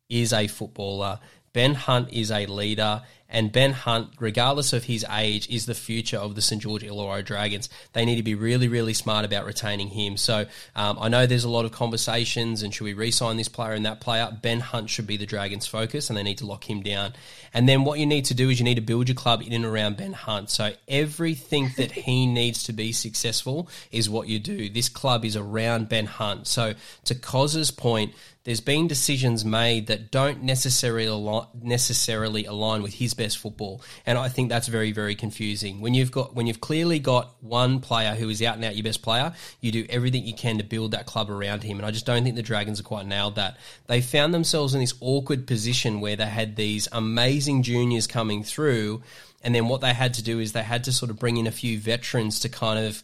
is 0.08 0.32
a 0.32 0.46
footballer. 0.46 1.20
Ben 1.52 1.74
Hunt 1.74 2.12
is 2.12 2.30
a 2.30 2.44
leader, 2.44 3.02
and 3.28 3.50
Ben 3.50 3.72
Hunt, 3.72 4.10
regardless 4.20 4.74
of 4.74 4.84
his 4.84 5.06
age, 5.10 5.48
is 5.48 5.64
the 5.66 5.74
future 5.74 6.18
of 6.18 6.34
the 6.34 6.42
St 6.42 6.62
George 6.62 6.82
Illawarra 6.82 7.24
Dragons. 7.24 7.68
They 7.94 8.04
need 8.04 8.16
to 8.16 8.22
be 8.22 8.34
really, 8.34 8.68
really 8.68 8.92
smart 8.92 9.24
about 9.24 9.46
retaining 9.46 9.88
him. 9.88 10.16
So 10.16 10.44
um, 10.76 10.98
I 11.00 11.08
know 11.08 11.26
there's 11.26 11.44
a 11.44 11.48
lot 11.48 11.64
of 11.64 11.72
conversations, 11.72 12.62
and 12.62 12.74
should 12.74 12.84
we 12.84 12.92
re-sign 12.92 13.38
this 13.38 13.48
player 13.48 13.72
and 13.72 13.86
that 13.86 14.00
player? 14.00 14.36
Ben 14.42 14.60
Hunt 14.60 14.90
should 14.90 15.06
be 15.06 15.16
the 15.16 15.26
Dragons' 15.26 15.66
focus, 15.66 16.10
and 16.10 16.16
they 16.16 16.22
need 16.22 16.38
to 16.38 16.46
lock 16.46 16.68
him 16.68 16.82
down. 16.82 17.14
And 17.54 17.66
then 17.66 17.84
what 17.84 17.98
you 17.98 18.04
need 18.04 18.26
to 18.26 18.34
do 18.34 18.50
is 18.50 18.58
you 18.58 18.64
need 18.64 18.74
to 18.74 18.82
build 18.82 19.08
your 19.08 19.16
club 19.16 19.42
in 19.42 19.54
and 19.54 19.64
around 19.64 19.96
Ben 19.96 20.12
Hunt. 20.12 20.50
So 20.50 20.74
everything 20.86 21.70
that 21.78 21.90
he 21.92 22.26
needs 22.40 22.64
to 22.64 22.74
be 22.74 22.92
successful 22.92 23.68
is 23.90 24.10
what 24.10 24.28
you 24.28 24.38
do. 24.38 24.68
This 24.68 24.90
club 24.90 25.24
is 25.24 25.36
around 25.36 25.88
Ben 25.88 26.06
Hunt. 26.06 26.46
So 26.46 26.74
to 27.06 27.14
Cos's 27.14 27.70
point, 27.70 28.12
there's 28.46 28.60
been 28.60 28.86
decisions 28.86 29.44
made 29.44 29.88
that 29.88 30.12
don't 30.12 30.44
necessarily 30.44 31.06
align, 31.06 31.46
necessarily 31.60 32.44
align 32.44 32.80
with 32.80 32.94
his 32.94 33.12
best 33.12 33.38
football, 33.38 33.82
and 34.06 34.16
I 34.16 34.28
think 34.28 34.50
that's 34.50 34.68
very 34.68 34.92
very 34.92 35.16
confusing. 35.16 35.80
When 35.80 35.94
you've 35.94 36.12
got 36.12 36.36
when 36.36 36.46
you've 36.46 36.60
clearly 36.60 37.00
got 37.00 37.34
one 37.42 37.80
player 37.80 38.14
who 38.14 38.28
is 38.28 38.40
out 38.42 38.54
and 38.54 38.64
out 38.64 38.76
your 38.76 38.84
best 38.84 39.02
player, 39.02 39.34
you 39.60 39.72
do 39.72 39.84
everything 39.88 40.24
you 40.24 40.32
can 40.32 40.58
to 40.58 40.64
build 40.64 40.92
that 40.92 41.06
club 41.06 41.28
around 41.28 41.64
him, 41.64 41.78
and 41.78 41.84
I 41.84 41.90
just 41.90 42.06
don't 42.06 42.22
think 42.22 42.36
the 42.36 42.42
Dragons 42.42 42.78
are 42.78 42.84
quite 42.84 43.04
nailed 43.04 43.34
that. 43.34 43.56
They 43.88 44.00
found 44.00 44.32
themselves 44.32 44.74
in 44.74 44.80
this 44.80 44.94
awkward 45.00 45.48
position 45.48 46.00
where 46.00 46.14
they 46.14 46.26
had 46.26 46.54
these 46.54 46.86
amazing 46.92 47.64
juniors 47.64 48.06
coming 48.06 48.44
through, 48.44 49.02
and 49.42 49.56
then 49.56 49.66
what 49.66 49.80
they 49.80 49.92
had 49.92 50.14
to 50.14 50.22
do 50.22 50.38
is 50.38 50.52
they 50.52 50.62
had 50.62 50.84
to 50.84 50.92
sort 50.92 51.10
of 51.10 51.18
bring 51.18 51.36
in 51.36 51.48
a 51.48 51.52
few 51.52 51.80
veterans 51.80 52.38
to 52.40 52.48
kind 52.48 52.78
of 52.78 53.02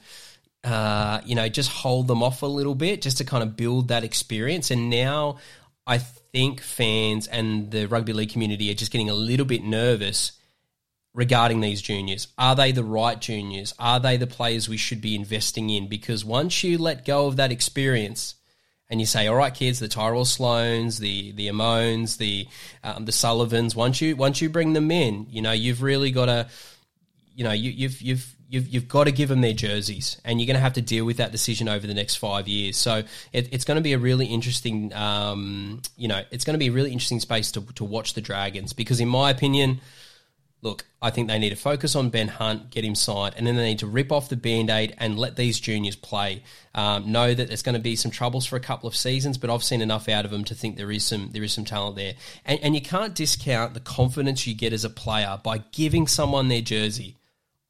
uh, 0.65 1.21
you 1.25 1.35
know, 1.35 1.49
just 1.49 1.71
hold 1.71 2.07
them 2.09 2.23
off 2.23 2.43
a 2.43 2.47
little 2.47 2.75
bit 2.75 3.03
just 3.03 3.19
to 3.19 3.25
kind 3.25 3.43
of 3.43 3.57
build 3.57 3.89
that 3.89 4.05
experience. 4.05 4.71
And 4.71 4.91
now 4.91 5.39
I 5.87 5.99
think 5.99 6.61
fans 6.61 7.27
and 7.27 7.71
the 7.71 7.87
rugby 7.87 8.13
league 8.13 8.31
community 8.31 8.71
are 8.71 8.75
just 8.75 8.93
getting 8.93 9.11
a 9.11 9.15
little 9.15 9.47
bit 9.47 9.65
nervous 9.65 10.33
regarding 11.15 11.61
these 11.61 11.83
juniors. 11.83 12.29
Are 12.39 12.55
they 12.55 12.73
the 12.73 12.85
right 12.85 13.21
juniors? 13.21 13.75
Are 13.79 14.01
they 14.01 14.17
the 14.17 14.27
players 14.27 14.69
we 14.69 14.77
should 14.77 15.01
be 15.01 15.15
investing 15.15 15.69
in? 15.69 15.89
Because 15.89 16.25
once 16.25 16.63
you 16.65 16.79
let 16.79 17.05
go 17.05 17.27
of 17.27 17.37
that 17.37 17.53
experience 17.53 18.37
and 18.89 19.01
you 19.01 19.07
say, 19.07 19.27
all 19.27 19.37
right, 19.37 19.55
kids, 19.55 19.81
the 19.81 19.89
Tyrell 19.89 20.25
Sloans, 20.25 20.99
the 20.99 21.33
the 21.33 21.49
Amones, 21.49 22.19
the 22.19 22.47
um, 22.85 23.05
the 23.05 23.13
Sullivans, 23.13 23.75
once 23.75 24.01
you 24.01 24.17
once 24.17 24.41
you 24.41 24.49
bring 24.49 24.75
them 24.75 24.91
in, 24.91 25.27
you 25.31 25.43
know, 25.43 25.53
you've 25.53 25.83
really 25.83 26.11
got 26.11 26.27
to, 26.27 26.49
you 27.35 27.45
know, 27.45 27.53
you, 27.53 27.71
you've 27.71 28.01
you've 28.01 28.37
you've, 28.53 28.69
you've 28.69 28.89
got 28.89 29.05
to 29.05 29.13
give 29.13 29.31
them 29.31 29.41
their 29.41 29.55
jerseys, 29.55 30.21
and 30.25 30.39
you're 30.39 30.47
going 30.47 30.57
to 30.57 30.61
have 30.61 30.75
to 30.75 30.83
deal 30.83 31.07
with 31.07 31.17
that 31.17 31.33
decision 31.33 31.69
over 31.69 31.87
the 31.87 31.95
next 31.95 32.17
five 32.17 32.47
years. 32.47 32.77
So 32.77 33.03
it, 33.33 33.49
it's 33.51 33.65
going 33.65 33.77
to 33.77 33.83
be 33.83 33.95
a 33.95 33.99
really 33.99 34.27
interesting, 34.27 34.93
um, 34.93 35.81
you 35.97 36.07
know, 36.07 36.23
it's 36.31 36.45
going 36.45 36.55
to 36.55 36.59
be 36.59 36.69
a 36.69 36.73
really 36.73 36.93
interesting 36.93 37.19
space 37.19 37.51
to, 37.53 37.63
to 37.77 37.85
watch 37.85 38.13
the 38.13 38.21
Dragons 38.21 38.75
because, 38.75 39.01
in 39.01 39.09
my 39.09 39.31
opinion, 39.31 39.81
look, 40.61 40.85
I 41.01 41.09
think 41.09 41.29
they 41.29 41.39
need 41.39 41.49
to 41.49 41.57
focus 41.57 41.97
on 41.97 42.11
Ben 42.11 42.29
Hunt, 42.29 42.71
get 42.71 42.85
him 42.85 42.95
signed, 42.95 43.37
and 43.39 43.47
then 43.47 43.57
they 43.57 43.65
need 43.65 43.79
to 43.79 43.87
rip 43.87 44.13
off 44.13 44.29
the 44.29 44.37
band 44.37 44.69
aid 44.69 44.95
and 44.99 45.19
let 45.19 45.37
these 45.37 45.59
juniors 45.59 45.97
play. 45.97 46.43
Um, 46.75 47.11
know 47.11 47.33
that 47.33 47.49
there's 47.49 47.63
going 47.63 47.75
to 47.75 47.81
be 47.81 47.97
some 47.97 48.11
troubles 48.11 48.45
for 48.45 48.57
a 48.57 48.61
couple 48.61 48.87
of 48.87 48.95
seasons, 48.95 49.39
but 49.39 49.49
I've 49.49 49.65
seen 49.65 49.81
enough 49.81 50.11
out 50.11 50.27
of 50.27 50.31
them 50.31 50.45
to 50.45 50.55
think 50.55 50.77
there 50.77 50.93
is 50.93 51.07
some 51.07 51.31
there 51.33 51.43
is 51.43 51.55
some 51.55 51.65
talent 51.65 51.97
there. 51.97 52.15
And, 52.45 52.61
and 52.63 52.75
you 52.75 52.83
can't 52.83 53.15
discount 53.15 53.73
the 53.73 53.81
confidence 53.81 54.47
you 54.47 54.55
get 54.55 54.75
as 54.75 54.85
a 54.85 54.91
player 54.91 55.41
by 55.43 55.59
giving 55.73 56.07
someone 56.07 56.49
their 56.49 56.61
jersey. 56.61 57.17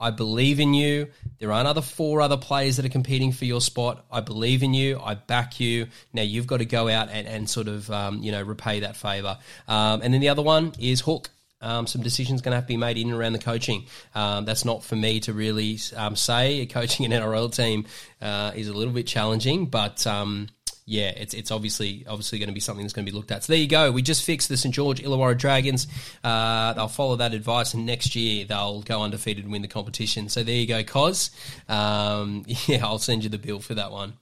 I 0.03 0.11
believe 0.11 0.59
in 0.59 0.75
you. 0.75 1.09
There 1.39 1.53
aren't 1.53 1.69
other 1.69 1.81
four 1.81 2.21
other 2.21 2.37
players 2.37 2.77
that 2.77 2.85
are 2.85 2.91
competing 2.91 3.31
for 3.31 3.45
your 3.45 3.61
spot. 3.61 4.05
I 4.11 4.21
believe 4.21 4.63
in 4.63 4.75
you. 4.75 5.01
I 5.03 5.15
back 5.15 5.61
you. 5.61 5.87
Now 6.13 6.23
you've 6.23 6.49
got 6.49 6.59
to 6.59 6.65
go 6.65 6.89
out 6.89 7.09
and, 7.09 7.27
and 7.27 7.49
sort 7.49 7.69
of 7.69 7.91
um, 7.91 8.23
you 8.23 8.33
know 8.33 8.43
repay 8.43 8.81
that 8.81 8.97
favour. 8.97 9.39
Um, 9.69 10.03
and 10.03 10.13
then 10.13 10.21
the 10.21 10.29
other 10.29 10.43
one 10.43 10.73
is 10.79 11.01
Hook. 11.01 11.31
Um, 11.61 11.87
some 11.87 12.03
decisions 12.03 12.43
going 12.43 12.51
to 12.51 12.57
have 12.57 12.65
to 12.65 12.69
be 12.69 12.77
made 12.77 12.99
in 12.99 13.09
and 13.09 13.17
around 13.17 13.35
the 13.35 13.39
coaching. 13.39 13.87
Um, 14.17 14.45
that's 14.45 14.65
not 14.65 14.83
for 14.83 14.97
me 14.97 15.21
to 15.21 15.33
really 15.33 15.79
um, 15.97 16.17
say. 16.17 16.67
Coaching 16.67 17.07
an 17.07 17.13
NRL 17.13 17.55
team 17.55 17.87
uh, 18.21 18.51
is 18.57 18.67
a 18.67 18.73
little 18.73 18.93
bit 18.93 19.07
challenging, 19.07 19.67
but 19.67 20.05
um, 20.05 20.49
yeah, 20.85 21.09
it's 21.17 21.33
it's 21.35 21.51
obviously 21.51 22.05
obviously 22.09 22.39
going 22.39 22.49
to 22.49 22.55
be 22.55 22.61
something 22.61 22.85
that's 22.85 22.93
going 22.93 23.07
to 23.07 23.13
be 23.13 23.17
looked 23.17 23.31
at. 23.31 23.45
So 23.45 23.53
there 23.53 23.61
you 23.61 23.69
go. 23.69 23.93
We 23.93 24.03
just 24.03 24.25
fixed 24.25 24.49
the 24.49 24.57
St 24.57 24.75
George 24.75 25.01
Illawarra 25.03 25.39
Dragons. 25.39 25.87
Uh, 26.25 26.73
they'll 26.73 26.89
follow 26.89 27.17
that 27.17 27.35
advice, 27.35 27.75
and 27.75 27.87
next 27.87 28.17
year 28.17 28.45
they'll 28.45 28.83
go 28.83 29.03
undefeated 29.03 29.45
and 29.45 29.53
win 29.53 29.63
the 29.63 29.69
competition. 29.69 30.29
So 30.29 30.43
there 30.43 30.57
you 30.57 30.67
go, 30.67 30.83
Cos. 30.83 31.31
Um, 31.69 32.45
yeah, 32.67 32.85
I'll 32.85 32.99
send 32.99 33.23
you 33.23 33.31
the 33.31 33.39
bill 33.39 33.61
for 33.61 33.75
that 33.75 33.93
one. 33.93 34.15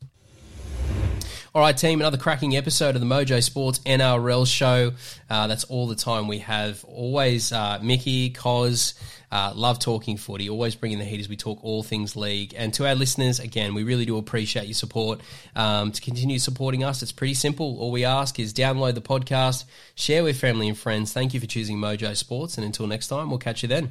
All 1.53 1.63
right, 1.63 1.77
team, 1.77 2.01
another 2.01 2.17
cracking 2.17 2.57
episode 2.57 2.95
of 2.95 3.01
the 3.01 3.09
Mojo 3.09 3.43
Sports 3.43 3.81
NRL 3.81 4.47
show. 4.47 4.93
Uh, 5.29 5.49
that's 5.49 5.65
all 5.65 5.89
the 5.89 5.97
time 5.97 6.29
we 6.29 6.39
have. 6.39 6.85
Always 6.85 7.51
uh, 7.51 7.81
Mickey, 7.83 8.31
Cos, 8.31 8.95
uh, 9.33 9.53
love 9.57 9.81
talking 9.81 10.17
footy, 10.17 10.49
always 10.49 10.77
bringing 10.77 11.01
the 11.01 11.05
heat 11.05 11.19
as 11.19 11.29
we 11.29 11.37
talk 11.37 11.59
all 11.65 11.83
things 11.83 12.15
league. 12.15 12.55
And 12.57 12.73
to 12.75 12.87
our 12.87 12.95
listeners, 12.95 13.41
again, 13.41 13.75
we 13.75 13.83
really 13.83 14.05
do 14.05 14.17
appreciate 14.17 14.67
your 14.67 14.75
support. 14.75 15.23
Um, 15.57 15.91
to 15.91 16.01
continue 16.01 16.39
supporting 16.39 16.85
us, 16.85 17.03
it's 17.03 17.11
pretty 17.11 17.35
simple. 17.35 17.81
All 17.81 17.91
we 17.91 18.05
ask 18.05 18.39
is 18.39 18.55
download 18.55 18.95
the 18.95 19.01
podcast, 19.01 19.65
share 19.97 20.23
with 20.23 20.39
family 20.39 20.69
and 20.69 20.79
friends. 20.79 21.13
Thank 21.13 21.35
you 21.35 21.41
for 21.41 21.47
choosing 21.47 21.79
Mojo 21.79 22.17
Sports, 22.17 22.59
and 22.59 22.65
until 22.65 22.87
next 22.87 23.09
time, 23.09 23.29
we'll 23.29 23.41
catch 23.41 23.65
you 23.65 23.69
then. 23.69 23.91